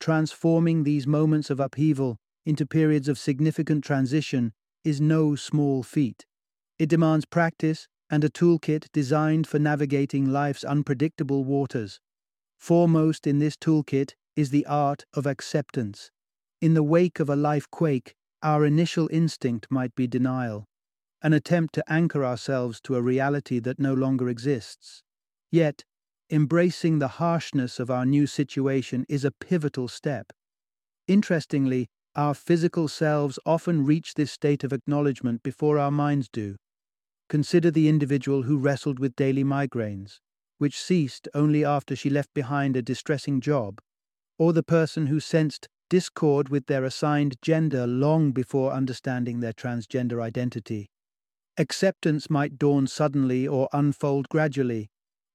Transforming 0.00 0.84
these 0.84 1.06
moments 1.06 1.50
of 1.50 1.58
upheaval 1.58 2.18
into 2.46 2.64
periods 2.66 3.08
of 3.08 3.18
significant 3.18 3.82
transition 3.84 4.52
is 4.84 5.00
no 5.00 5.34
small 5.34 5.82
feat. 5.82 6.24
It 6.78 6.88
demands 6.88 7.24
practice 7.24 7.88
and 8.08 8.22
a 8.22 8.30
toolkit 8.30 8.86
designed 8.92 9.46
for 9.46 9.58
navigating 9.58 10.30
life's 10.30 10.64
unpredictable 10.64 11.44
waters. 11.44 12.00
Foremost 12.58 13.26
in 13.26 13.38
this 13.38 13.56
toolkit 13.56 14.14
is 14.36 14.50
the 14.50 14.66
art 14.66 15.04
of 15.12 15.26
acceptance. 15.26 16.10
In 16.60 16.74
the 16.74 16.82
wake 16.82 17.18
of 17.18 17.28
a 17.28 17.36
life 17.36 17.68
quake, 17.70 18.14
our 18.42 18.64
initial 18.64 19.08
instinct 19.12 19.66
might 19.68 19.94
be 19.96 20.06
denial, 20.06 20.67
an 21.22 21.32
attempt 21.32 21.74
to 21.74 21.92
anchor 21.92 22.24
ourselves 22.24 22.80
to 22.82 22.96
a 22.96 23.02
reality 23.02 23.58
that 23.60 23.78
no 23.78 23.94
longer 23.94 24.28
exists. 24.28 25.02
Yet, 25.50 25.84
Embracing 26.30 26.98
the 26.98 27.08
harshness 27.08 27.80
of 27.80 27.90
our 27.90 28.04
new 28.04 28.26
situation 28.26 29.06
is 29.08 29.24
a 29.24 29.30
pivotal 29.30 29.88
step. 29.88 30.30
Interestingly, 31.06 31.88
our 32.14 32.34
physical 32.34 32.86
selves 32.86 33.38
often 33.46 33.86
reach 33.86 34.12
this 34.12 34.30
state 34.30 34.62
of 34.62 34.74
acknowledgement 34.74 35.42
before 35.42 35.78
our 35.78 35.90
minds 35.90 36.28
do. 36.30 36.56
Consider 37.30 37.70
the 37.70 37.88
individual 37.88 38.42
who 38.42 38.58
wrestled 38.58 38.98
with 38.98 39.16
daily 39.16 39.42
migraines, 39.42 40.18
which 40.58 40.78
ceased 40.78 41.28
only 41.32 41.64
after 41.64 41.96
she 41.96 42.10
left 42.10 42.34
behind 42.34 42.76
a 42.76 42.82
distressing 42.82 43.40
job, 43.40 43.78
or 44.38 44.52
the 44.52 44.62
person 44.62 45.06
who 45.06 45.20
sensed 45.20 45.66
discord 45.88 46.50
with 46.50 46.66
their 46.66 46.84
assigned 46.84 47.36
gender 47.40 47.86
long 47.86 48.32
before 48.32 48.72
understanding 48.72 49.40
their 49.40 49.54
transgender 49.54 50.20
identity. 50.20 50.90
Acceptance 51.60 52.30
might 52.30 52.56
dawn 52.56 52.86
suddenly 52.86 53.48
or 53.48 53.68
unfold 53.72 54.28
gradually, 54.28 54.90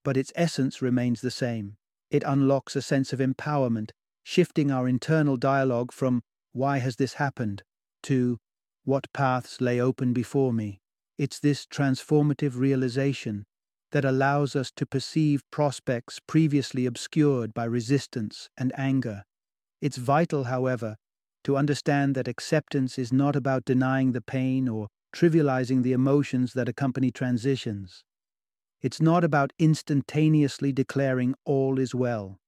but 0.05 0.15
its 0.15 0.31
essence 0.35 0.81
remains 0.81 1.19
the 1.19 1.29
same. 1.29 1.75
It 2.09 2.23
unlocks 2.25 2.77
a 2.77 2.81
sense 2.81 3.11
of 3.11 3.19
empowerment, 3.19 3.89
shifting 4.23 4.71
our 4.71 4.87
internal 4.87 5.35
dialogue 5.35 5.91
from, 5.91 6.21
Why 6.53 6.77
has 6.77 6.95
this 6.95 7.15
happened? 7.15 7.63
to, 8.03 8.37
What 8.85 9.11
paths 9.11 9.59
lay 9.59 9.81
open 9.81 10.13
before 10.13 10.53
me? 10.53 10.79
It's 11.17 11.39
this 11.39 11.65
transformative 11.65 12.57
realization 12.57 13.45
that 13.91 14.05
allows 14.05 14.55
us 14.55 14.71
to 14.77 14.85
perceive 14.85 15.43
prospects 15.51 16.21
previously 16.25 16.85
obscured 16.85 17.53
by 17.53 17.65
resistance 17.65 18.49
and 18.57 18.71
anger. 18.77 19.23
It's 19.81 19.97
vital, 19.97 20.45
however, 20.45 20.95
to 21.43 21.57
understand 21.57 22.15
that 22.15 22.29
acceptance 22.29 22.97
is 22.97 23.11
not 23.11 23.35
about 23.35 23.65
denying 23.65 24.13
the 24.13 24.21
pain 24.21 24.69
or 24.69 24.87
trivializing 25.13 25.83
the 25.83 25.93
emotions 25.93 26.53
that 26.53 26.67
accompany 26.67 27.11
transitions. 27.11 28.03
It's 28.81 28.99
not 28.99 29.23
about 29.23 29.53
instantaneously 29.59 30.73
declaring 30.73 31.35
all 31.45 31.79
is 31.79 31.95
well. 31.95 32.39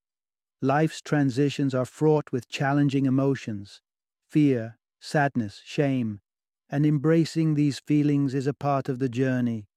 life's 0.61 1.01
transitions 1.01 1.75
are 1.75 1.85
fraught 1.85 2.31
with 2.31 2.49
challenging 2.49 3.05
emotions 3.05 3.81
fear, 4.29 4.77
sadness, 4.99 5.61
shame, 5.63 6.19
and 6.69 6.85
embracing 6.85 7.53
these 7.53 7.79
feelings 7.79 8.33
is 8.33 8.47
a 8.47 8.53
part 8.53 8.89
of 8.89 8.99
the 8.99 9.07
journey. 9.07 9.67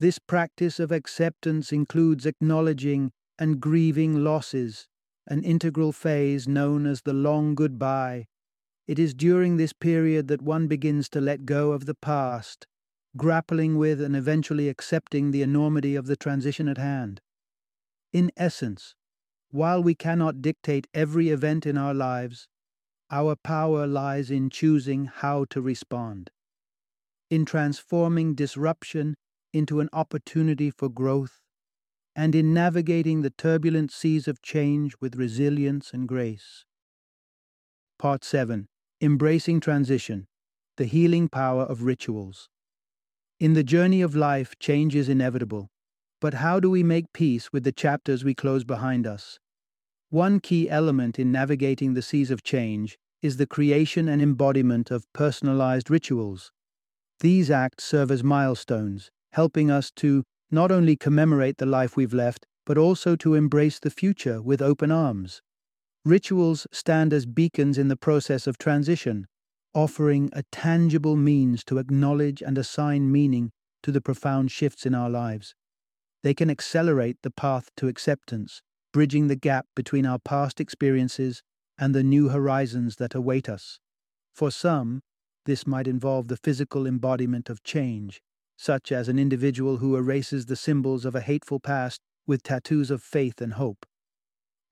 This 0.00 0.18
practice 0.18 0.78
of 0.80 0.92
acceptance 0.92 1.72
includes 1.72 2.24
acknowledging 2.24 3.10
and 3.38 3.60
grieving 3.60 4.22
losses, 4.24 4.86
an 5.26 5.42
integral 5.42 5.92
phase 5.92 6.48
known 6.48 6.86
as 6.86 7.02
the 7.02 7.12
long 7.12 7.54
goodbye. 7.54 8.28
It 8.88 8.98
is 8.98 9.12
during 9.12 9.58
this 9.58 9.74
period 9.74 10.28
that 10.28 10.40
one 10.40 10.66
begins 10.66 11.10
to 11.10 11.20
let 11.20 11.44
go 11.44 11.72
of 11.72 11.84
the 11.84 11.94
past, 11.94 12.66
grappling 13.18 13.76
with 13.76 14.00
and 14.00 14.16
eventually 14.16 14.70
accepting 14.70 15.30
the 15.30 15.42
enormity 15.42 15.94
of 15.94 16.06
the 16.06 16.16
transition 16.16 16.68
at 16.68 16.78
hand. 16.78 17.20
In 18.14 18.32
essence, 18.34 18.94
while 19.50 19.82
we 19.82 19.94
cannot 19.94 20.40
dictate 20.40 20.86
every 20.94 21.28
event 21.28 21.66
in 21.66 21.76
our 21.76 21.92
lives, 21.92 22.48
our 23.10 23.36
power 23.36 23.86
lies 23.86 24.30
in 24.30 24.48
choosing 24.48 25.04
how 25.04 25.44
to 25.50 25.60
respond, 25.60 26.30
in 27.28 27.44
transforming 27.44 28.34
disruption 28.34 29.16
into 29.52 29.80
an 29.80 29.90
opportunity 29.92 30.70
for 30.70 30.88
growth, 30.88 31.42
and 32.16 32.34
in 32.34 32.54
navigating 32.54 33.20
the 33.20 33.34
turbulent 33.36 33.92
seas 33.92 34.26
of 34.26 34.40
change 34.40 34.94
with 34.98 35.14
resilience 35.14 35.92
and 35.92 36.08
grace. 36.08 36.64
Part 37.98 38.24
7 38.24 38.66
Embracing 39.00 39.60
Transition 39.60 40.26
The 40.76 40.84
Healing 40.84 41.28
Power 41.28 41.62
of 41.62 41.84
Rituals. 41.84 42.48
In 43.38 43.52
the 43.52 43.62
journey 43.62 44.02
of 44.02 44.16
life, 44.16 44.58
change 44.58 44.96
is 44.96 45.08
inevitable. 45.08 45.68
But 46.20 46.34
how 46.34 46.58
do 46.58 46.68
we 46.68 46.82
make 46.82 47.12
peace 47.12 47.52
with 47.52 47.62
the 47.62 47.70
chapters 47.70 48.24
we 48.24 48.34
close 48.34 48.64
behind 48.64 49.06
us? 49.06 49.38
One 50.10 50.40
key 50.40 50.68
element 50.68 51.16
in 51.16 51.30
navigating 51.30 51.94
the 51.94 52.02
seas 52.02 52.32
of 52.32 52.42
change 52.42 52.98
is 53.22 53.36
the 53.36 53.46
creation 53.46 54.08
and 54.08 54.20
embodiment 54.20 54.90
of 54.90 55.06
personalized 55.12 55.90
rituals. 55.90 56.50
These 57.20 57.52
acts 57.52 57.84
serve 57.84 58.10
as 58.10 58.24
milestones, 58.24 59.12
helping 59.30 59.70
us 59.70 59.92
to 59.92 60.24
not 60.50 60.72
only 60.72 60.96
commemorate 60.96 61.58
the 61.58 61.66
life 61.66 61.96
we've 61.96 62.12
left, 62.12 62.46
but 62.66 62.76
also 62.76 63.14
to 63.14 63.34
embrace 63.34 63.78
the 63.78 63.90
future 63.90 64.42
with 64.42 64.60
open 64.60 64.90
arms. 64.90 65.40
Rituals 66.04 66.66
stand 66.72 67.12
as 67.12 67.26
beacons 67.26 67.76
in 67.76 67.88
the 67.88 67.96
process 67.96 68.46
of 68.46 68.58
transition, 68.58 69.26
offering 69.74 70.30
a 70.32 70.42
tangible 70.50 71.16
means 71.16 71.62
to 71.64 71.78
acknowledge 71.78 72.42
and 72.42 72.56
assign 72.56 73.12
meaning 73.12 73.50
to 73.82 73.92
the 73.92 74.00
profound 74.00 74.50
shifts 74.50 74.86
in 74.86 74.94
our 74.94 75.10
lives. 75.10 75.54
They 76.22 76.34
can 76.34 76.50
accelerate 76.50 77.18
the 77.22 77.30
path 77.30 77.70
to 77.76 77.88
acceptance, 77.88 78.62
bridging 78.92 79.28
the 79.28 79.36
gap 79.36 79.66
between 79.76 80.06
our 80.06 80.18
past 80.18 80.60
experiences 80.60 81.42
and 81.78 81.94
the 81.94 82.02
new 82.02 82.30
horizons 82.30 82.96
that 82.96 83.14
await 83.14 83.48
us. 83.48 83.78
For 84.34 84.50
some, 84.50 85.02
this 85.46 85.66
might 85.66 85.86
involve 85.86 86.28
the 86.28 86.36
physical 86.36 86.86
embodiment 86.86 87.48
of 87.48 87.62
change, 87.62 88.20
such 88.56 88.90
as 88.90 89.08
an 89.08 89.18
individual 89.18 89.76
who 89.76 89.96
erases 89.96 90.46
the 90.46 90.56
symbols 90.56 91.04
of 91.04 91.14
a 91.14 91.20
hateful 91.20 91.60
past 91.60 92.00
with 92.26 92.42
tattoos 92.42 92.90
of 92.90 93.02
faith 93.02 93.40
and 93.40 93.54
hope. 93.54 93.86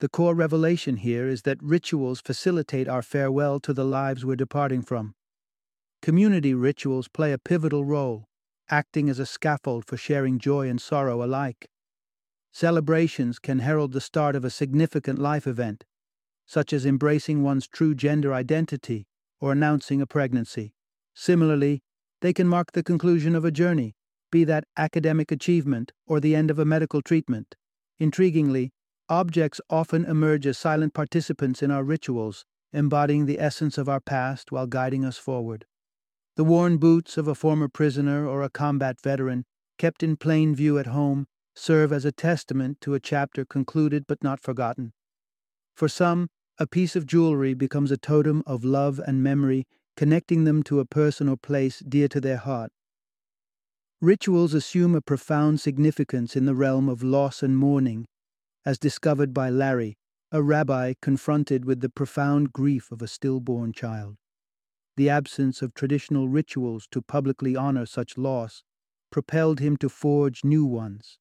The 0.01 0.09
core 0.11 0.35
revelation 0.35 0.97
here 0.97 1.27
is 1.27 1.43
that 1.43 1.63
rituals 1.63 2.21
facilitate 2.21 2.87
our 2.87 3.01
farewell 3.01 3.59
to 3.61 3.73
the 3.73 3.85
lives 3.85 4.27
we're 4.27 4.37
departing 4.37 4.83
from. 4.83 5.15
Community 6.03 6.53
rituals 6.53 7.09
play 7.09 7.33
a 7.33 7.39
pivotal 7.39 7.83
role, 7.85 8.27
acting 8.69 9.09
as 9.09 9.19
a 9.19 9.25
scaffold 9.25 9.87
for 9.87 9.97
sharing 9.97 10.39
joy 10.39 10.69
and 10.69 10.81
sorrow 10.81 11.23
alike. 11.25 11.69
Celebrations 12.53 13.39
can 13.39 13.61
herald 13.61 13.93
the 13.93 14.01
start 14.01 14.37
of 14.37 14.45
a 14.45 14.51
significant 14.51 15.19
life 15.19 15.47
event, 15.47 15.85
such 16.45 16.75
as 16.75 16.85
embracing 16.85 17.43
one's 17.43 17.67
true 17.67 17.95
gender 17.95 18.35
identity 18.35 19.07
or 19.41 19.51
announcing 19.53 20.03
a 20.03 20.07
pregnancy. 20.07 20.75
Similarly, 21.15 21.83
they 22.21 22.35
can 22.35 22.49
mark 22.49 22.73
the 22.73 22.83
conclusion 22.83 23.35
of 23.35 23.45
a 23.45 23.51
journey, 23.51 23.95
be 24.31 24.45
that 24.45 24.65
academic 24.77 25.33
achievement 25.33 25.93
or 26.07 26.21
the 26.21 26.35
end 26.35 26.51
of 26.51 26.59
a 26.59 26.65
medical 26.65 27.01
treatment. 27.01 27.57
Intriguingly, 28.01 28.73
Objects 29.09 29.61
often 29.71 30.05
emerge 30.05 30.47
as 30.47 30.59
silent 30.59 30.93
participants 30.93 31.63
in 31.63 31.71
our 31.71 31.85
rituals, 31.85 32.45
embodying 32.73 33.27
the 33.27 33.39
essence 33.39 33.79
of 33.79 33.89
our 33.89 34.01
past 34.01 34.51
while 34.51 34.67
guiding 34.67 35.05
us 35.05 35.17
forward. 35.17 35.65
The 36.35 36.45
worn 36.45 36.79
boots 36.79 37.17
of 37.17 37.29
a 37.29 37.35
former 37.35 37.69
prisoner 37.69 38.27
or 38.27 38.43
a 38.43 38.51
combat 38.51 39.01
veteran, 39.01 39.45
kept 39.79 40.03
in 40.03 40.17
plain 40.17 40.57
view 40.57 40.79
at 40.79 40.89
home, 40.89 41.29
serve 41.55 41.93
as 41.93 42.05
a 42.05 42.13
testament 42.13 42.81
to 42.81 42.95
a 42.95 43.01
chapter 43.01 43.45
concluded 43.45 44.07
but 44.09 44.25
not 44.25 44.41
forgotten. 44.41 44.93
For 45.75 45.89
some, 45.89 46.29
a 46.59 46.67
piece 46.67 46.97
of 46.97 47.07
jewelry 47.07 47.55
becomes 47.55 47.91
a 47.91 47.97
totem 47.97 48.43
of 48.45 48.65
love 48.65 48.99
and 49.07 49.23
memory, 49.23 49.67
connecting 49.97 50.45
them 50.45 50.63
to 50.65 50.81
a 50.81 50.85
person 50.85 51.29
or 51.29 51.37
place 51.37 51.79
dear 51.79 52.09
to 52.09 52.21
their 52.21 52.39
heart. 52.39 52.73
Rituals 54.01 54.53
assume 54.53 54.95
a 54.95 55.01
profound 55.01 55.61
significance 55.61 56.35
in 56.35 56.45
the 56.45 56.55
realm 56.55 56.89
of 56.89 57.03
loss 57.03 57.43
and 57.43 57.57
mourning, 57.57 58.07
as 58.67 58.79
discovered 58.81 59.33
by 59.33 59.49
Larry, 59.49 59.97
a 60.33 60.43
rabbi 60.43 60.93
confronted 61.01 61.65
with 61.65 61.81
the 61.81 61.89
profound 61.89 62.53
grief 62.53 62.91
of 62.91 63.01
a 63.01 63.07
stillborn 63.07 63.73
child. 63.73 64.17
The 64.97 65.09
absence 65.09 65.63
of 65.63 65.73
traditional 65.73 66.29
rituals 66.29 66.89
to 66.91 67.01
publicly 67.01 67.55
honor 67.55 67.87
such 67.87 68.19
loss 68.19 68.65
propelled 69.13 69.61
him 69.61 69.77
to 69.77 69.89
forge 69.89 70.45
new 70.45 70.67
ones, 70.67 71.19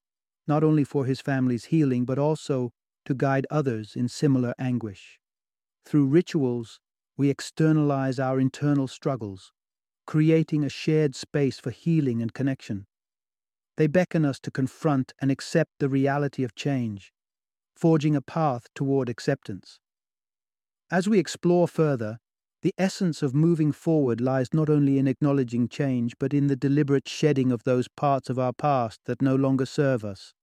not 0.48 0.64
only 0.64 0.84
for 0.84 1.06
his 1.06 1.22
family's 1.22 1.66
healing, 1.66 2.04
but 2.04 2.18
also 2.18 2.74
to 3.06 3.14
guide 3.14 3.46
others 3.52 3.96
in 3.96 4.08
similar 4.08 4.56
anguish. 4.58 5.20
Through 5.86 6.08
rituals, 6.08 6.80
we 7.16 7.30
externalize 7.30 8.20
our 8.20 8.40
internal 8.40 8.88
struggles, 8.88 9.54
creating 10.08 10.64
a 10.64 10.70
shared 10.70 11.16
space 11.16 11.60
for 11.60 11.70
healing 11.70 12.24
and 12.24 12.34
connection. 12.34 12.88
They 13.78 13.86
beckon 13.86 14.26
us 14.26 14.40
to 14.40 14.52
confront 14.52 15.14
and 15.22 15.30
accept 15.30 15.72
the 15.80 15.90
reality 15.90 16.44
of 16.44 16.56
change, 16.56 17.14
forging 17.76 18.16
a 18.16 18.22
path 18.22 18.68
toward 18.74 19.10
acceptance. 19.10 19.80
As 20.92 21.08
we 21.10 21.20
explore 21.20 21.68
further, 21.68 22.20
the 22.62 22.74
essence 22.78 23.22
of 23.22 23.36
moving 23.36 23.72
forward 23.72 24.20
lies 24.20 24.54
not 24.54 24.70
only 24.70 24.98
in 24.98 25.08
acknowledging 25.08 25.68
change, 25.68 26.16
but 26.18 26.34
in 26.34 26.48
the 26.48 26.56
deliberate 26.56 27.08
shedding 27.08 27.52
of 27.52 27.64
those 27.64 27.88
parts 27.88 28.30
of 28.30 28.40
our 28.40 28.54
past 28.54 29.02
that 29.06 29.22
no 29.22 29.36
longer 29.36 29.66
serve 29.66 30.04
us, 30.04 30.34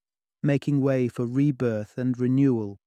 making 0.42 0.80
way 0.80 1.08
for 1.08 1.26
rebirth 1.26 1.98
and 1.98 2.18
renewal. 2.18 2.78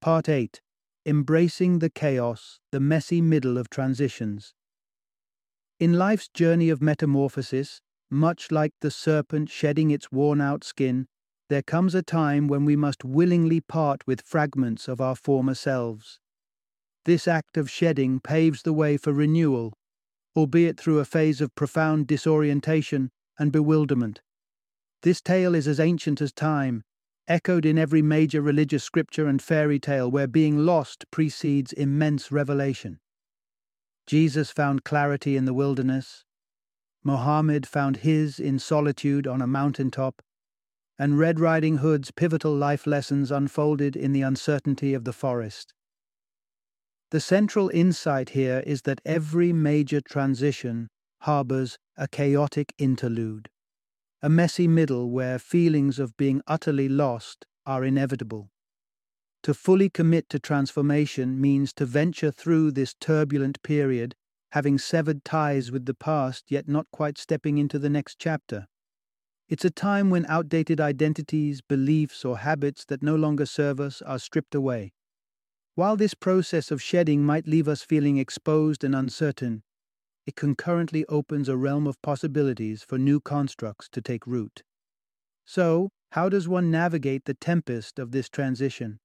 Part 0.00 0.28
8 0.28 0.60
Embracing 1.06 1.80
the 1.80 1.90
Chaos, 1.90 2.60
the 2.72 2.80
Messy 2.80 3.20
Middle 3.20 3.58
of 3.58 3.68
Transitions. 3.68 4.54
In 5.80 5.94
life's 5.94 6.28
journey 6.28 6.70
of 6.70 6.80
metamorphosis, 6.80 7.80
much 8.10 8.52
like 8.52 8.72
the 8.80 8.90
serpent 8.90 9.50
shedding 9.50 9.90
its 9.90 10.12
worn 10.12 10.40
out 10.40 10.62
skin, 10.62 11.08
there 11.48 11.62
comes 11.62 11.94
a 11.94 12.02
time 12.02 12.48
when 12.48 12.64
we 12.64 12.76
must 12.76 13.04
willingly 13.04 13.60
part 13.60 14.06
with 14.06 14.22
fragments 14.22 14.88
of 14.88 15.00
our 15.00 15.14
former 15.14 15.54
selves. 15.54 16.18
This 17.04 17.28
act 17.28 17.56
of 17.56 17.70
shedding 17.70 18.18
paves 18.20 18.62
the 18.62 18.72
way 18.72 18.96
for 18.96 19.12
renewal, 19.12 19.74
albeit 20.34 20.80
through 20.80 21.00
a 21.00 21.04
phase 21.04 21.40
of 21.40 21.54
profound 21.54 22.06
disorientation 22.06 23.10
and 23.38 23.52
bewilderment. 23.52 24.22
This 25.02 25.20
tale 25.20 25.54
is 25.54 25.68
as 25.68 25.78
ancient 25.78 26.22
as 26.22 26.32
time, 26.32 26.82
echoed 27.28 27.66
in 27.66 27.78
every 27.78 28.00
major 28.00 28.40
religious 28.40 28.82
scripture 28.82 29.26
and 29.26 29.40
fairy 29.40 29.78
tale 29.78 30.10
where 30.10 30.26
being 30.26 30.58
lost 30.64 31.04
precedes 31.10 31.72
immense 31.74 32.32
revelation. 32.32 33.00
Jesus 34.06 34.50
found 34.50 34.84
clarity 34.84 35.36
in 35.36 35.44
the 35.44 35.54
wilderness. 35.54 36.24
Mohammed 37.02 37.66
found 37.66 37.98
his 37.98 38.38
in 38.38 38.58
solitude 38.58 39.26
on 39.26 39.42
a 39.42 39.46
mountain 39.46 39.90
top 39.90 40.22
and 40.98 41.18
Red 41.18 41.40
Riding 41.40 41.78
Hood's 41.78 42.10
pivotal 42.10 42.54
life 42.54 42.86
lessons 42.86 43.30
unfolded 43.30 43.96
in 43.96 44.12
the 44.12 44.22
uncertainty 44.22 44.94
of 44.94 45.04
the 45.04 45.12
forest. 45.12 45.74
The 47.10 47.20
central 47.20 47.68
insight 47.68 48.30
here 48.30 48.62
is 48.66 48.82
that 48.82 49.00
every 49.04 49.52
major 49.52 50.00
transition 50.00 50.88
harbors 51.20 51.78
a 51.96 52.08
chaotic 52.08 52.72
interlude, 52.78 53.48
a 54.22 54.28
messy 54.28 54.68
middle 54.68 55.10
where 55.10 55.38
feelings 55.38 55.98
of 55.98 56.16
being 56.16 56.42
utterly 56.46 56.88
lost 56.88 57.46
are 57.66 57.84
inevitable. 57.84 58.50
To 59.44 59.54
fully 59.54 59.90
commit 59.90 60.28
to 60.30 60.38
transformation 60.38 61.40
means 61.40 61.72
to 61.74 61.86
venture 61.86 62.30
through 62.30 62.72
this 62.72 62.94
turbulent 62.94 63.62
period, 63.62 64.14
having 64.52 64.78
severed 64.78 65.24
ties 65.24 65.70
with 65.70 65.84
the 65.84 65.94
past 65.94 66.44
yet 66.48 66.68
not 66.68 66.86
quite 66.92 67.18
stepping 67.18 67.58
into 67.58 67.78
the 67.78 67.90
next 67.90 68.18
chapter. 68.18 68.66
It's 69.48 69.64
a 69.64 69.70
time 69.70 70.10
when 70.10 70.26
outdated 70.26 70.80
identities, 70.80 71.60
beliefs, 71.60 72.24
or 72.24 72.38
habits 72.38 72.84
that 72.86 73.02
no 73.02 73.14
longer 73.14 73.46
serve 73.46 73.80
us 73.80 74.00
are 74.02 74.18
stripped 74.18 74.54
away. 74.54 74.92
While 75.74 75.96
this 75.96 76.14
process 76.14 76.70
of 76.70 76.82
shedding 76.82 77.24
might 77.24 77.46
leave 77.46 77.68
us 77.68 77.82
feeling 77.82 78.16
exposed 78.18 78.84
and 78.84 78.94
uncertain, 78.94 79.62
it 80.26 80.36
concurrently 80.36 81.04
opens 81.06 81.48
a 81.48 81.56
realm 81.56 81.86
of 81.86 82.00
possibilities 82.00 82.82
for 82.82 82.98
new 82.98 83.20
constructs 83.20 83.88
to 83.90 84.00
take 84.00 84.26
root. 84.26 84.62
So, 85.44 85.90
how 86.12 86.28
does 86.28 86.48
one 86.48 86.70
navigate 86.70 87.26
the 87.26 87.34
tempest 87.34 87.98
of 87.98 88.12
this 88.12 88.28
transition? 88.28 89.00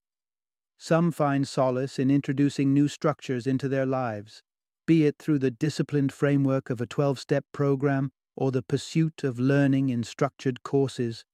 some 0.81 1.11
find 1.11 1.45
solace 1.45 1.99
in 1.99 2.09
introducing 2.09 2.73
new 2.73 2.87
structures 2.87 3.45
into 3.45 3.67
their 3.67 3.85
lives, 3.85 4.41
be 4.87 5.05
it 5.05 5.17
through 5.19 5.37
the 5.37 5.51
disciplined 5.51 6.13
framework 6.13 6.69
of 6.69 6.79
a 6.79 6.85
12 6.85 7.19
step 7.19 7.43
program 7.51 8.13
or 8.39 8.51
the 8.51 8.63
pursuit 8.63 9.21
of 9.25 9.37
learning 9.37 9.89
in 9.89 10.01
structured 10.01 10.63
courses. 10.63 11.25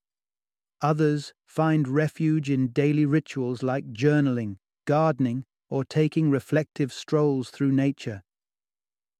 Others 0.82 1.32
find 1.46 1.86
refuge 1.86 2.50
in 2.50 2.66
daily 2.66 3.06
rituals 3.06 3.62
like 3.62 3.92
journaling, 3.92 4.56
gardening, 4.86 5.44
or 5.70 5.84
taking 5.84 6.30
reflective 6.30 6.92
strolls 6.92 7.50
through 7.50 7.70
nature. 7.70 8.22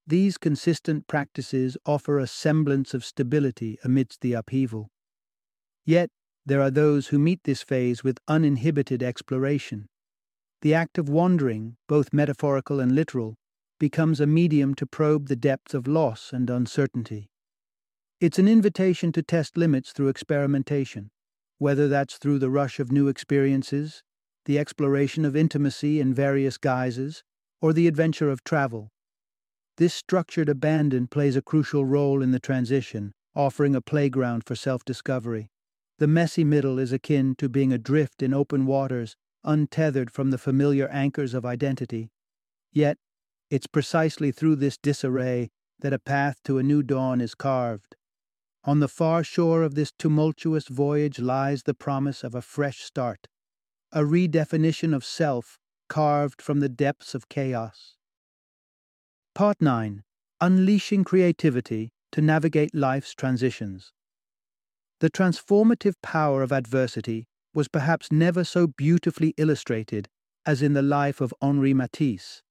These 0.04 0.36
consistent 0.36 1.06
practices 1.06 1.76
offer 1.86 2.18
a 2.18 2.26
semblance 2.26 2.92
of 2.92 3.04
stability 3.04 3.78
amidst 3.84 4.20
the 4.20 4.32
upheaval. 4.32 4.90
Yet, 5.84 6.10
there 6.44 6.60
are 6.60 6.72
those 6.72 7.08
who 7.08 7.20
meet 7.20 7.44
this 7.44 7.62
phase 7.62 8.02
with 8.02 8.18
uninhibited 8.26 9.00
exploration. 9.00 9.86
The 10.62 10.74
act 10.74 10.98
of 10.98 11.08
wandering, 11.08 11.76
both 11.88 12.12
metaphorical 12.12 12.80
and 12.80 12.96
literal, 12.96 13.36
becomes 13.78 14.20
a 14.20 14.26
medium 14.26 14.74
to 14.74 14.86
probe 14.86 15.28
the 15.28 15.36
depths 15.36 15.72
of 15.72 15.86
loss 15.86 16.32
and 16.32 16.50
uncertainty. 16.50 17.30
It's 18.18 18.38
an 18.38 18.48
invitation 18.48 19.12
to 19.12 19.22
test 19.22 19.58
limits 19.58 19.92
through 19.92 20.08
experimentation, 20.08 21.10
whether 21.58 21.86
that's 21.86 22.16
through 22.16 22.38
the 22.38 22.48
rush 22.48 22.80
of 22.80 22.90
new 22.90 23.08
experiences, 23.08 24.02
the 24.46 24.58
exploration 24.58 25.26
of 25.26 25.36
intimacy 25.36 26.00
in 26.00 26.14
various 26.14 26.56
guises, 26.56 27.22
or 27.60 27.74
the 27.74 27.86
adventure 27.86 28.30
of 28.30 28.42
travel. 28.42 28.88
This 29.76 29.92
structured 29.92 30.48
abandon 30.48 31.08
plays 31.08 31.36
a 31.36 31.42
crucial 31.42 31.84
role 31.84 32.22
in 32.22 32.30
the 32.30 32.40
transition, 32.40 33.12
offering 33.34 33.74
a 33.74 33.82
playground 33.82 34.44
for 34.44 34.54
self 34.54 34.82
discovery. 34.82 35.50
The 35.98 36.06
messy 36.06 36.42
middle 36.42 36.78
is 36.78 36.94
akin 36.94 37.34
to 37.36 37.50
being 37.50 37.70
adrift 37.70 38.22
in 38.22 38.32
open 38.32 38.64
waters, 38.64 39.14
untethered 39.44 40.10
from 40.10 40.30
the 40.30 40.38
familiar 40.38 40.88
anchors 40.88 41.34
of 41.34 41.44
identity. 41.44 42.08
Yet, 42.72 42.96
it's 43.50 43.66
precisely 43.66 44.32
through 44.32 44.56
this 44.56 44.78
disarray 44.78 45.50
that 45.80 45.92
a 45.92 45.98
path 45.98 46.42
to 46.44 46.56
a 46.56 46.62
new 46.62 46.82
dawn 46.82 47.20
is 47.20 47.34
carved. 47.34 47.94
On 48.66 48.80
the 48.80 48.88
far 48.88 49.22
shore 49.22 49.62
of 49.62 49.76
this 49.76 49.92
tumultuous 49.96 50.66
voyage 50.66 51.20
lies 51.20 51.62
the 51.62 51.72
promise 51.72 52.24
of 52.24 52.34
a 52.34 52.42
fresh 52.42 52.82
start, 52.82 53.28
a 53.92 54.00
redefinition 54.00 54.92
of 54.92 55.04
self 55.04 55.56
carved 55.88 56.42
from 56.42 56.58
the 56.58 56.68
depths 56.68 57.14
of 57.14 57.28
chaos. 57.28 57.96
Part 59.36 59.62
9 59.62 60.02
Unleashing 60.40 61.04
Creativity 61.04 61.92
to 62.10 62.20
Navigate 62.20 62.74
Life's 62.74 63.14
Transitions. 63.14 63.92
The 64.98 65.10
transformative 65.10 65.94
power 66.02 66.42
of 66.42 66.50
adversity 66.50 67.28
was 67.54 67.68
perhaps 67.68 68.10
never 68.10 68.42
so 68.42 68.66
beautifully 68.66 69.32
illustrated 69.36 70.08
as 70.44 70.60
in 70.60 70.72
the 70.72 70.82
life 70.82 71.20
of 71.20 71.32
Henri 71.40 71.72
Matisse. 71.72 72.42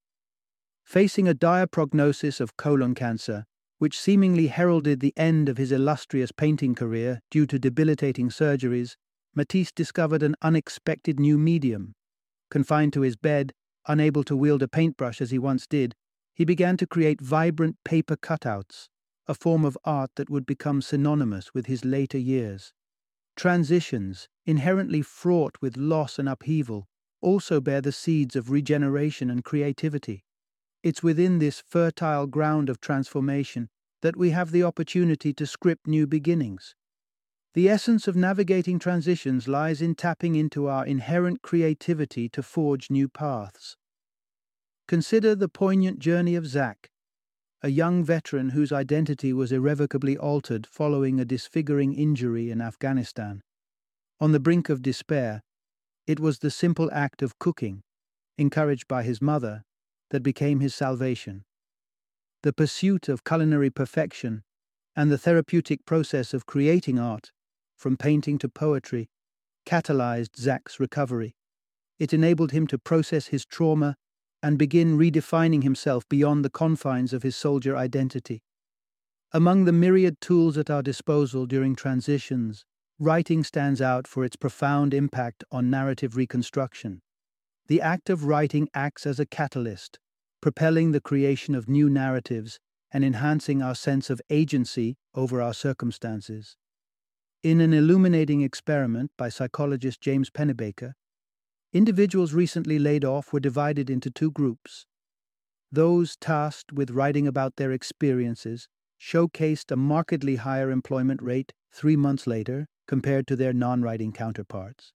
Facing 0.86 1.28
a 1.28 1.34
dire 1.34 1.68
prognosis 1.68 2.40
of 2.40 2.56
colon 2.56 2.96
cancer, 2.96 3.46
which 3.78 4.00
seemingly 4.00 4.48
heralded 4.48 5.00
the 5.00 5.14
end 5.18 5.50
of 5.50 5.58
his 5.58 5.72
illustrious 5.72 6.32
painting 6.32 6.76
career 6.76 7.20
due 7.30 7.46
to 7.46 7.60
debilitating 7.60 8.30
surgeries, 8.30 8.96
Matisse 9.34 9.72
discovered 9.72 10.24
an 10.24 10.36
unexpected 10.42 11.20
new 11.20 11.38
medium. 11.38 11.94
Confined 12.50 12.94
to 12.94 13.02
his 13.02 13.16
bed, 13.16 13.52
unable 13.88 14.24
to 14.24 14.36
wield 14.36 14.64
a 14.64 14.68
paintbrush 14.68 15.22
as 15.22 15.32
he 15.32 15.40
once 15.40 15.68
did, 15.68 15.94
he 16.34 16.46
began 16.46 16.78
to 16.78 16.88
create 16.88 17.22
vibrant 17.22 17.76
paper 17.84 18.16
cutouts, 18.16 18.88
a 19.28 19.34
form 19.34 19.66
of 19.66 19.78
art 19.84 20.12
that 20.16 20.30
would 20.30 20.46
become 20.46 20.82
synonymous 20.82 21.54
with 21.54 21.66
his 21.66 21.84
later 21.84 22.18
years. 22.18 22.74
Transitions, 23.36 24.30
inherently 24.46 25.02
fraught 25.02 25.56
with 25.62 25.76
loss 25.76 26.18
and 26.18 26.30
upheaval, 26.30 26.88
also 27.22 27.60
bear 27.60 27.82
the 27.82 27.92
seeds 27.92 28.36
of 28.36 28.52
regeneration 28.52 29.30
and 29.30 29.44
creativity. 29.44 30.24
It's 30.86 31.02
within 31.02 31.40
this 31.40 31.64
fertile 31.66 32.28
ground 32.28 32.70
of 32.70 32.80
transformation 32.80 33.70
that 34.04 34.16
we 34.16 34.30
have 34.30 34.52
the 34.52 34.62
opportunity 34.62 35.34
to 35.34 35.48
script 35.48 35.88
new 35.88 36.06
beginnings. 36.06 36.76
The 37.56 37.68
essence 37.70 38.08
of 38.08 38.16
navigating 38.16 38.78
transitions 38.78 39.48
lies 39.48 39.82
in 39.82 39.96
tapping 39.96 40.36
into 40.36 40.68
our 40.68 40.86
inherent 40.86 41.42
creativity 41.42 42.30
to 42.30 42.44
forge 42.44 42.92
new 42.92 43.10
paths. 43.10 43.78
Consider 44.88 45.34
the 45.34 45.50
poignant 45.50 45.98
journey 45.98 46.36
of 46.36 46.46
Zach, 46.46 46.92
a 47.64 47.70
young 47.70 48.04
veteran 48.04 48.52
whose 48.52 48.72
identity 48.72 49.34
was 49.34 49.52
irrevocably 49.52 50.16
altered 50.16 50.68
following 50.68 51.20
a 51.20 51.26
disfiguring 51.26 51.94
injury 51.94 52.52
in 52.52 52.62
Afghanistan. 52.62 53.42
On 54.20 54.34
the 54.34 54.40
brink 54.40 54.70
of 54.70 54.84
despair, 54.84 55.42
it 56.06 56.20
was 56.20 56.38
the 56.38 56.52
simple 56.52 56.92
act 56.94 57.24
of 57.24 57.40
cooking, 57.40 57.82
encouraged 58.38 58.88
by 58.88 59.02
his 59.02 59.20
mother, 59.20 59.64
that 60.10 60.24
became 60.24 60.60
his 60.60 60.76
salvation. 60.76 61.44
The 62.44 62.54
pursuit 62.54 63.10
of 63.10 63.24
culinary 63.24 63.70
perfection 63.70 64.44
and 64.96 65.12
the 65.12 65.18
therapeutic 65.18 65.86
process 65.86 66.34
of 66.34 66.46
creating 66.46 67.00
art, 67.00 67.32
from 67.76 67.98
painting 67.98 68.38
to 68.40 68.50
poetry, 68.50 69.10
catalyzed 69.66 70.38
Zach's 70.38 70.80
recovery. 70.80 71.36
It 72.00 72.14
enabled 72.14 72.52
him 72.52 72.68
to 72.68 72.78
process 72.78 73.28
his 73.28 73.46
trauma 73.46 73.96
and 74.44 74.58
begin 74.58 74.98
redefining 74.98 75.64
himself 75.64 76.08
beyond 76.08 76.46
the 76.46 76.50
confines 76.50 77.14
of 77.14 77.24
his 77.24 77.36
soldier 77.36 77.76
identity. 77.76 78.44
Among 79.34 79.66
the 79.66 79.74
myriad 79.74 80.22
tools 80.22 80.58
at 80.58 80.70
our 80.70 80.84
disposal 80.84 81.46
during 81.46 81.76
transitions, 81.76 82.64
writing 83.00 83.44
stands 83.44 83.82
out 83.82 84.08
for 84.08 84.24
its 84.24 84.36
profound 84.36 84.94
impact 84.94 85.44
on 85.52 85.70
narrative 85.70 86.16
reconstruction. 86.16 87.02
The 87.68 87.82
act 87.82 88.12
of 88.12 88.26
writing 88.26 88.70
acts 88.76 89.08
as 89.08 89.20
a 89.20 89.26
catalyst, 89.26 89.98
propelling 90.40 90.92
the 90.92 91.02
creation 91.02 91.56
of 91.56 91.68
new 91.68 91.90
narratives 91.90 92.60
and 92.92 93.04
enhancing 93.04 93.64
our 93.64 93.74
sense 93.74 94.12
of 94.12 94.22
agency 94.30 94.98
over 95.16 95.42
our 95.42 95.54
circumstances. 95.54 96.58
In 97.42 97.62
an 97.62 97.74
illuminating 97.74 98.42
experiment 98.42 99.12
by 99.18 99.30
psychologist 99.30 100.00
James 100.00 100.30
Pennebaker, 100.30 100.94
individuals 101.74 102.34
recently 102.34 102.78
laid 102.78 103.04
off 103.04 103.34
were 103.34 103.40
divided 103.40 103.90
into 103.90 104.12
two 104.12 104.32
groups. 104.32 104.86
Those 105.72 106.16
tasked 106.16 106.72
with 106.72 106.92
writing 106.92 107.28
about 107.28 107.56
their 107.56 107.72
experiences 107.72 108.68
showcased 109.02 109.72
a 109.72 109.76
markedly 109.76 110.36
higher 110.36 110.70
employment 110.70 111.22
rate 111.22 111.52
three 111.72 111.96
months 111.96 112.28
later 112.28 112.68
compared 112.88 113.26
to 113.28 113.36
their 113.36 113.54
non 113.54 113.82
writing 113.82 114.12
counterparts. 114.14 114.94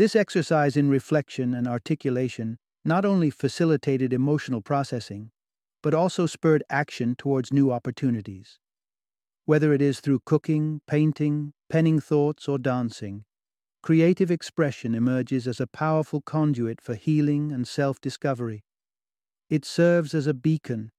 This 0.00 0.16
exercise 0.16 0.78
in 0.78 0.88
reflection 0.88 1.52
and 1.52 1.68
articulation 1.68 2.56
not 2.86 3.04
only 3.04 3.28
facilitated 3.28 4.14
emotional 4.14 4.62
processing, 4.62 5.30
but 5.82 5.92
also 5.92 6.24
spurred 6.24 6.64
action 6.70 7.14
towards 7.14 7.52
new 7.52 7.70
opportunities. 7.70 8.58
Whether 9.44 9.74
it 9.74 9.82
is 9.82 10.00
through 10.00 10.20
cooking, 10.24 10.80
painting, 10.86 11.52
penning 11.68 12.00
thoughts, 12.00 12.48
or 12.48 12.56
dancing, 12.56 13.24
creative 13.82 14.30
expression 14.30 14.94
emerges 14.94 15.46
as 15.46 15.60
a 15.60 15.66
powerful 15.66 16.22
conduit 16.22 16.80
for 16.80 16.94
healing 16.94 17.52
and 17.52 17.68
self 17.68 18.00
discovery. 18.00 18.64
It 19.50 19.66
serves 19.66 20.14
as 20.14 20.26
a 20.26 20.32
beacon, 20.32 20.92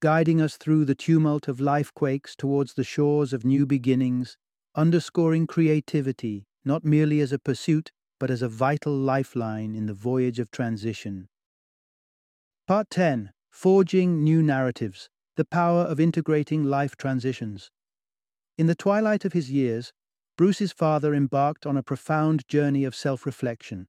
guiding 0.00 0.40
us 0.40 0.56
through 0.56 0.86
the 0.86 0.96
tumult 0.96 1.46
of 1.46 1.60
life 1.60 1.94
quakes 1.94 2.34
towards 2.34 2.74
the 2.74 2.82
shores 2.82 3.32
of 3.32 3.44
new 3.44 3.64
beginnings, 3.64 4.36
underscoring 4.74 5.46
creativity 5.46 6.48
not 6.64 6.84
merely 6.84 7.20
as 7.20 7.32
a 7.32 7.38
pursuit 7.38 7.92
but 8.20 8.30
as 8.30 8.42
a 8.42 8.48
vital 8.48 8.96
lifeline 8.96 9.74
in 9.74 9.86
the 9.86 9.94
voyage 9.94 10.38
of 10.38 10.52
transition. 10.52 11.28
Part 12.68 12.90
10 12.90 13.32
Forging 13.50 14.22
New 14.22 14.44
Narratives 14.44 15.08
The 15.34 15.44
Power 15.44 15.80
of 15.80 15.98
Integrating 15.98 16.62
Life 16.62 16.96
Transitions. 16.96 17.72
In 18.56 18.68
the 18.68 18.76
twilight 18.76 19.24
of 19.24 19.32
his 19.32 19.50
years, 19.50 19.92
Bruce's 20.36 20.70
father 20.70 21.14
embarked 21.14 21.66
on 21.66 21.76
a 21.76 21.82
profound 21.82 22.46
journey 22.46 22.84
of 22.84 22.94
self 22.94 23.26
reflection, 23.26 23.88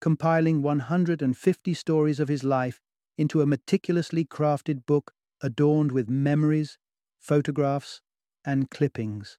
compiling 0.00 0.62
150 0.62 1.74
stories 1.74 2.20
of 2.20 2.28
his 2.28 2.42
life 2.42 2.80
into 3.18 3.42
a 3.42 3.46
meticulously 3.46 4.24
crafted 4.24 4.86
book 4.86 5.12
adorned 5.42 5.92
with 5.92 6.08
memories, 6.08 6.78
photographs, 7.18 8.00
and 8.44 8.70
clippings. 8.70 9.38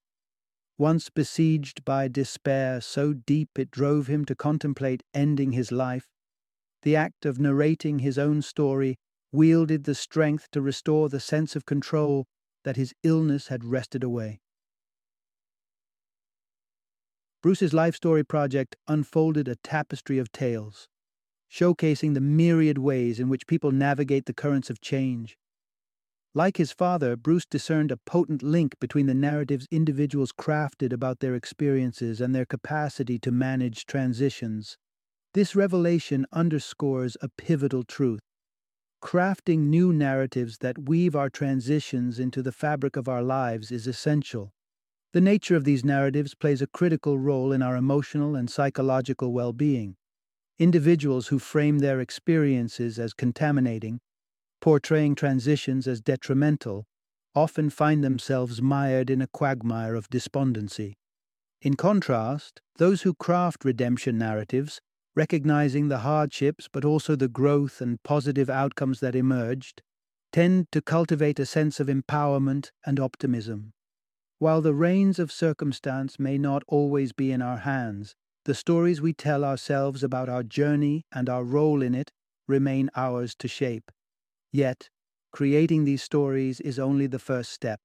Once 0.84 1.10
besieged 1.10 1.86
by 1.86 2.10
despair 2.10 2.82
so 2.82 3.14
deep 3.14 3.58
it 3.58 3.72
drove 3.72 4.08
him 4.08 4.26
to 4.26 4.36
contemplate 4.36 5.02
ending 5.14 5.54
his 5.54 5.72
life, 5.72 6.10
the 6.82 6.94
act 6.94 7.26
of 7.26 7.40
narrating 7.40 8.00
his 8.00 8.18
own 8.18 8.42
story 8.42 8.98
wielded 9.32 9.86
the 9.86 9.96
strength 9.96 10.52
to 10.52 10.60
restore 10.60 11.08
the 11.08 11.22
sense 11.22 11.56
of 11.56 11.66
control 11.66 12.26
that 12.66 12.76
his 12.76 12.94
illness 13.02 13.48
had 13.48 13.64
wrested 13.64 14.04
away. 14.04 14.42
Bruce's 17.42 17.74
Life 17.74 17.96
Story 17.96 18.26
project 18.26 18.76
unfolded 18.86 19.48
a 19.48 19.56
tapestry 19.56 20.18
of 20.18 20.34
tales, 20.34 20.90
showcasing 21.50 22.14
the 22.14 22.20
myriad 22.20 22.78
ways 22.78 23.22
in 23.22 23.30
which 23.30 23.48
people 23.48 23.72
navigate 23.72 24.26
the 24.26 24.34
currents 24.34 24.70
of 24.70 24.82
change, 24.82 25.38
like 26.36 26.58
his 26.58 26.72
father, 26.72 27.16
Bruce 27.16 27.46
discerned 27.46 27.92
a 27.92 27.98
potent 27.98 28.42
link 28.42 28.76
between 28.80 29.06
the 29.06 29.14
narratives 29.14 29.68
individuals 29.70 30.32
crafted 30.32 30.92
about 30.92 31.20
their 31.20 31.36
experiences 31.36 32.20
and 32.20 32.34
their 32.34 32.46
capacity 32.46 33.20
to 33.20 33.32
manage 33.32 33.86
transitions. 33.86 34.78
This 35.34 35.56
revelation 35.56 36.26
underscores 36.32 37.18
a 37.22 37.30
pivotal 37.30 37.84
truth. 37.84 38.22
Crafting 39.04 39.68
new 39.68 39.92
narratives 39.92 40.60
that 40.60 40.88
weave 40.88 41.16
our 41.16 41.30
transitions 41.30 42.20
into 42.20 42.42
the 42.42 42.52
fabric 42.52 42.96
of 42.96 43.08
our 43.08 43.22
lives 43.22 43.72
is 43.72 43.86
essential. 43.86 44.54
The 45.12 45.22
nature 45.22 45.56
of 45.56 45.66
these 45.66 45.86
narratives 45.86 46.34
plays 46.34 46.62
a 46.62 46.68
critical 46.68 47.20
role 47.20 47.52
in 47.52 47.62
our 47.62 47.76
emotional 47.76 48.36
and 48.36 48.50
psychological 48.50 49.34
well 49.34 49.54
being. 49.54 49.96
Individuals 50.58 51.28
who 51.28 51.38
frame 51.38 51.80
their 51.80 52.00
experiences 52.00 52.98
as 52.98 53.14
contaminating, 53.14 54.00
portraying 54.64 55.14
transitions 55.14 55.90
as 55.90 56.00
detrimental, 56.00 56.86
often 57.36 57.70
find 57.70 58.02
themselves 58.02 58.62
mired 58.62 59.10
in 59.10 59.22
a 59.22 59.28
quagmire 59.28 59.94
of 59.94 60.10
despondency. 60.10 60.96
In 61.62 61.74
contrast, 61.74 62.62
those 62.78 63.02
who 63.02 63.14
craft 63.14 63.66
redemption 63.66 64.18
narratives 64.18 64.80
recognizing 65.18 65.90
the 65.90 65.98
hardships 65.98 66.70
but 66.72 66.86
also 66.86 67.14
the 67.14 67.28
growth 67.28 67.82
and 67.82 68.02
positive 68.04 68.50
outcomes 68.50 69.02
that 69.02 69.16
emerged, 69.16 69.82
tend 70.32 70.72
to 70.72 70.82
cultivate 70.82 71.40
a 71.40 71.46
sense 71.46 71.82
of 71.82 71.88
empowerment 71.88 72.72
and 72.86 73.02
optimism. 73.02 73.74
While 74.40 74.62
the 74.62 74.74
reins 74.74 75.20
of 75.20 75.30
circumstance 75.30 76.18
may 76.18 76.38
not 76.38 76.64
always 76.70 77.12
be 77.12 77.34
in 77.34 77.42
our 77.42 77.58
hands, 77.58 78.16
the 78.46 78.56
stories 78.56 79.02
we 79.02 79.12
tell 79.12 79.44
ourselves 79.44 80.06
about 80.06 80.30
our 80.30 80.42
journey 80.42 81.04
and 81.12 81.28
our 81.28 81.44
role 81.44 81.82
in 81.82 81.94
it 81.94 82.14
remain 82.48 82.90
ours 82.96 83.36
to 83.40 83.50
shape. 83.50 83.92
Yet, 84.54 84.88
creating 85.34 85.84
these 85.84 86.02
stories 86.02 86.62
is 86.62 86.80
only 86.80 87.08
the 87.08 87.20
first 87.20 87.52
step. 87.52 87.82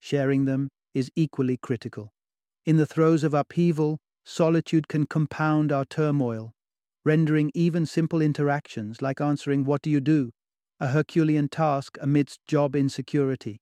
Sharing 0.00 0.44
them 0.44 0.68
is 0.92 1.10
equally 1.16 1.56
critical. 1.56 2.12
In 2.66 2.76
the 2.76 2.86
throes 2.86 3.24
of 3.24 3.32
upheaval, 3.32 3.98
Solitude 4.24 4.86
can 4.86 5.06
compound 5.06 5.72
our 5.72 5.84
turmoil, 5.84 6.54
rendering 7.04 7.50
even 7.54 7.86
simple 7.86 8.22
interactions 8.22 9.02
like 9.02 9.20
answering, 9.20 9.64
What 9.64 9.82
do 9.82 9.90
you 9.90 10.00
do? 10.00 10.30
a 10.78 10.88
Herculean 10.88 11.48
task 11.48 11.96
amidst 12.00 12.44
job 12.44 12.74
insecurity. 12.74 13.60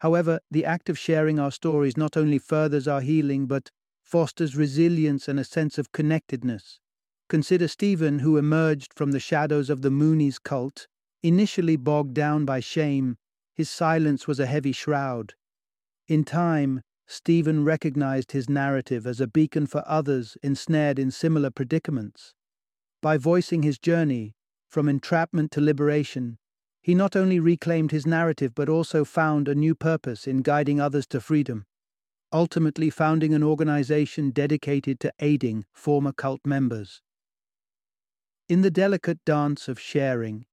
However, 0.00 0.40
the 0.50 0.64
act 0.64 0.88
of 0.88 0.98
sharing 0.98 1.38
our 1.38 1.50
stories 1.50 1.96
not 1.96 2.16
only 2.16 2.38
furthers 2.38 2.88
our 2.88 3.00
healing 3.02 3.46
but 3.46 3.70
fosters 4.02 4.56
resilience 4.56 5.28
and 5.28 5.38
a 5.40 5.44
sense 5.44 5.76
of 5.78 5.92
connectedness. 5.92 6.78
Consider 7.28 7.68
Stephen, 7.68 8.20
who 8.20 8.38
emerged 8.38 8.92
from 8.94 9.12
the 9.12 9.20
shadows 9.20 9.68
of 9.68 9.82
the 9.82 9.90
Moonies 9.90 10.38
cult, 10.42 10.86
initially 11.26 11.76
bogged 11.76 12.14
down 12.14 12.44
by 12.44 12.60
shame. 12.60 13.16
His 13.54 13.68
silence 13.70 14.26
was 14.26 14.38
a 14.38 14.46
heavy 14.46 14.72
shroud. 14.72 15.34
In 16.06 16.24
time, 16.24 16.82
Stephen 17.06 17.64
recognized 17.64 18.32
his 18.32 18.48
narrative 18.48 19.06
as 19.06 19.20
a 19.20 19.26
beacon 19.26 19.66
for 19.66 19.82
others 19.86 20.36
ensnared 20.42 20.98
in 20.98 21.10
similar 21.10 21.50
predicaments. 21.50 22.34
By 23.00 23.16
voicing 23.16 23.62
his 23.62 23.78
journey, 23.78 24.34
from 24.68 24.88
entrapment 24.88 25.50
to 25.52 25.60
liberation, 25.60 26.38
he 26.82 26.94
not 26.94 27.16
only 27.16 27.40
reclaimed 27.40 27.90
his 27.90 28.06
narrative 28.06 28.54
but 28.54 28.68
also 28.68 29.04
found 29.04 29.48
a 29.48 29.54
new 29.54 29.74
purpose 29.74 30.26
in 30.26 30.42
guiding 30.42 30.80
others 30.80 31.06
to 31.08 31.20
freedom, 31.20 31.66
ultimately 32.32 32.90
founding 32.90 33.34
an 33.34 33.42
organization 33.42 34.30
dedicated 34.30 35.00
to 35.00 35.12
aiding 35.20 35.64
former 35.72 36.12
cult 36.12 36.40
members. 36.44 37.02
In 38.48 38.62
the 38.62 38.70
delicate 38.70 39.24
dance 39.24 39.66
of 39.66 39.80
sharing, 39.80 40.46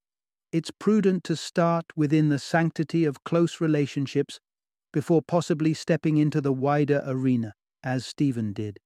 it's 0.53 0.69
prudent 0.69 1.23
to 1.23 1.35
start 1.35 1.83
within 1.95 2.29
the 2.29 2.37
sanctity 2.37 3.05
of 3.05 3.23
close 3.23 3.59
relationships 3.59 4.39
before 4.93 5.23
possibly 5.23 5.73
stepping 5.73 6.17
into 6.17 6.39
the 6.39 6.53
wider 6.53 7.01
arena, 7.07 7.55
as 7.83 8.05
Stephen 8.05 8.53
did. 8.53 8.77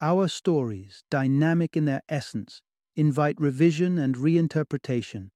Our 0.00 0.28
stories, 0.28 1.02
dynamic 1.10 1.76
in 1.76 1.84
their 1.84 2.02
essence, 2.08 2.62
invite 2.94 3.40
revision 3.40 3.98
and 3.98 4.14
reinterpretation, 4.14 5.30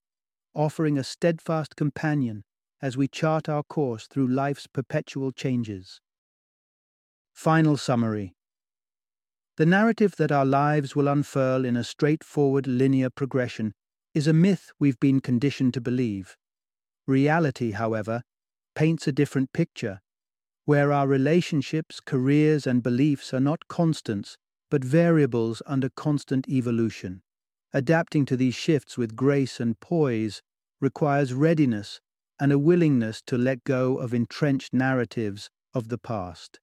offering 0.55 0.97
a 0.97 1.03
steadfast 1.03 1.75
companion 1.75 2.45
as 2.81 2.97
we 2.97 3.09
chart 3.09 3.49
our 3.49 3.65
course 3.65 4.07
through 4.07 4.29
life's 4.29 4.69
perpetual 4.69 5.33
changes. 5.33 6.01
Final 7.35 7.77
summary 7.77 8.37
The 9.57 9.67
narrative 9.67 10.15
that 10.19 10.31
our 10.31 10.47
lives 10.47 10.95
will 10.95 11.09
unfurl 11.09 11.65
in 11.65 11.77
a 11.77 11.83
straightforward 11.83 12.69
linear 12.69 13.11
progression 13.11 13.75
is 14.19 14.27
a 14.27 14.33
myth 14.33 14.73
we've 14.81 14.99
been 14.99 15.21
conditioned 15.21 15.73
to 15.73 15.81
believe. 15.81 16.37
Reality, 17.07 17.71
however, 17.71 18.25
paints 18.75 19.07
a 19.07 19.13
different 19.13 19.53
picture, 19.53 20.01
where 20.65 20.93
our 20.93 21.07
relationships, 21.07 22.01
careers, 22.05 22.67
and 22.67 22.83
beliefs 22.83 23.33
are 23.33 23.39
not 23.39 23.69
constants, 23.69 24.37
but 24.73 24.83
variables 24.83 25.63
under 25.67 25.89
constant 25.89 26.49
evolution. 26.49 27.23
Adapting 27.73 28.27
to 28.27 28.37
these 28.37 28.57
shifts 28.57 28.99
with 28.99 29.15
grace 29.15 29.61
and 29.61 29.79
poise 29.79 30.43
requires 30.81 31.33
readiness 31.33 32.01
and 32.41 32.51
a 32.51 32.59
willingness 32.59 33.23
to 33.25 33.39
let 33.39 33.63
go 33.63 33.99
of 33.99 34.13
entrenched 34.13 34.75
narratives 34.75 35.49
of 35.75 35.91
the 35.91 35.99
past. 35.99 36.59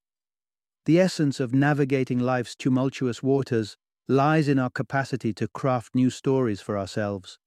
The 0.85 0.99
essence 0.99 1.39
of 1.39 1.53
navigating 1.53 2.19
life's 2.19 2.53
tumultuous 2.53 3.23
waters 3.23 3.77
lies 4.09 4.49
in 4.49 4.59
our 4.59 4.69
capacity 4.69 5.33
to 5.35 5.47
craft 5.47 5.95
new 5.95 6.09
stories 6.09 6.59
for 6.59 6.77
ourselves. 6.77 7.39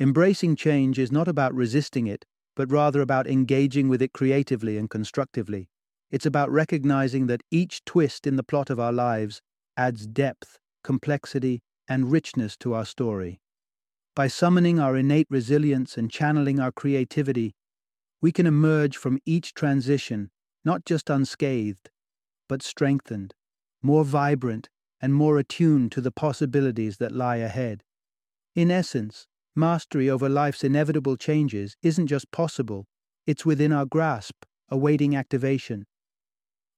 Embracing 0.00 0.56
change 0.56 0.98
is 0.98 1.12
not 1.12 1.28
about 1.28 1.54
resisting 1.54 2.06
it, 2.06 2.24
but 2.56 2.70
rather 2.70 3.00
about 3.00 3.28
engaging 3.28 3.88
with 3.88 4.02
it 4.02 4.12
creatively 4.12 4.76
and 4.76 4.90
constructively. 4.90 5.68
It's 6.10 6.26
about 6.26 6.50
recognizing 6.50 7.26
that 7.28 7.42
each 7.50 7.84
twist 7.84 8.26
in 8.26 8.36
the 8.36 8.42
plot 8.42 8.70
of 8.70 8.80
our 8.80 8.92
lives 8.92 9.40
adds 9.76 10.06
depth, 10.06 10.58
complexity, 10.82 11.62
and 11.88 12.10
richness 12.10 12.56
to 12.58 12.74
our 12.74 12.84
story. 12.84 13.40
By 14.16 14.28
summoning 14.28 14.78
our 14.78 14.96
innate 14.96 15.26
resilience 15.30 15.96
and 15.96 16.10
channeling 16.10 16.60
our 16.60 16.72
creativity, 16.72 17.54
we 18.20 18.32
can 18.32 18.46
emerge 18.46 18.96
from 18.96 19.18
each 19.26 19.54
transition 19.54 20.30
not 20.64 20.84
just 20.84 21.10
unscathed, 21.10 21.90
but 22.48 22.62
strengthened, 22.62 23.34
more 23.82 24.04
vibrant, 24.04 24.68
and 25.00 25.14
more 25.14 25.38
attuned 25.38 25.92
to 25.92 26.00
the 26.00 26.10
possibilities 26.10 26.96
that 26.96 27.12
lie 27.12 27.36
ahead. 27.36 27.82
In 28.54 28.70
essence, 28.70 29.26
Mastery 29.56 30.10
over 30.10 30.28
life's 30.28 30.64
inevitable 30.64 31.16
changes 31.16 31.76
isn't 31.82 32.08
just 32.08 32.30
possible, 32.32 32.86
it's 33.26 33.46
within 33.46 33.72
our 33.72 33.86
grasp, 33.86 34.44
awaiting 34.68 35.14
activation. 35.14 35.86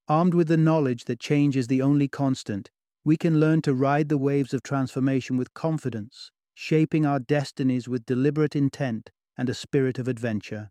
Armed 0.08 0.34
with 0.34 0.48
the 0.48 0.56
knowledge 0.56 1.06
that 1.06 1.18
change 1.18 1.56
is 1.56 1.66
the 1.66 1.80
only 1.80 2.06
constant, 2.06 2.70
we 3.04 3.16
can 3.16 3.40
learn 3.40 3.62
to 3.62 3.74
ride 3.74 4.08
the 4.08 4.18
waves 4.18 4.52
of 4.52 4.62
transformation 4.62 5.36
with 5.36 5.54
confidence, 5.54 6.30
shaping 6.54 7.06
our 7.06 7.18
destinies 7.18 7.88
with 7.88 8.04
deliberate 8.04 8.54
intent 8.54 9.10
and 9.38 9.48
a 9.48 9.54
spirit 9.54 9.98
of 9.98 10.06
adventure. 10.08 10.70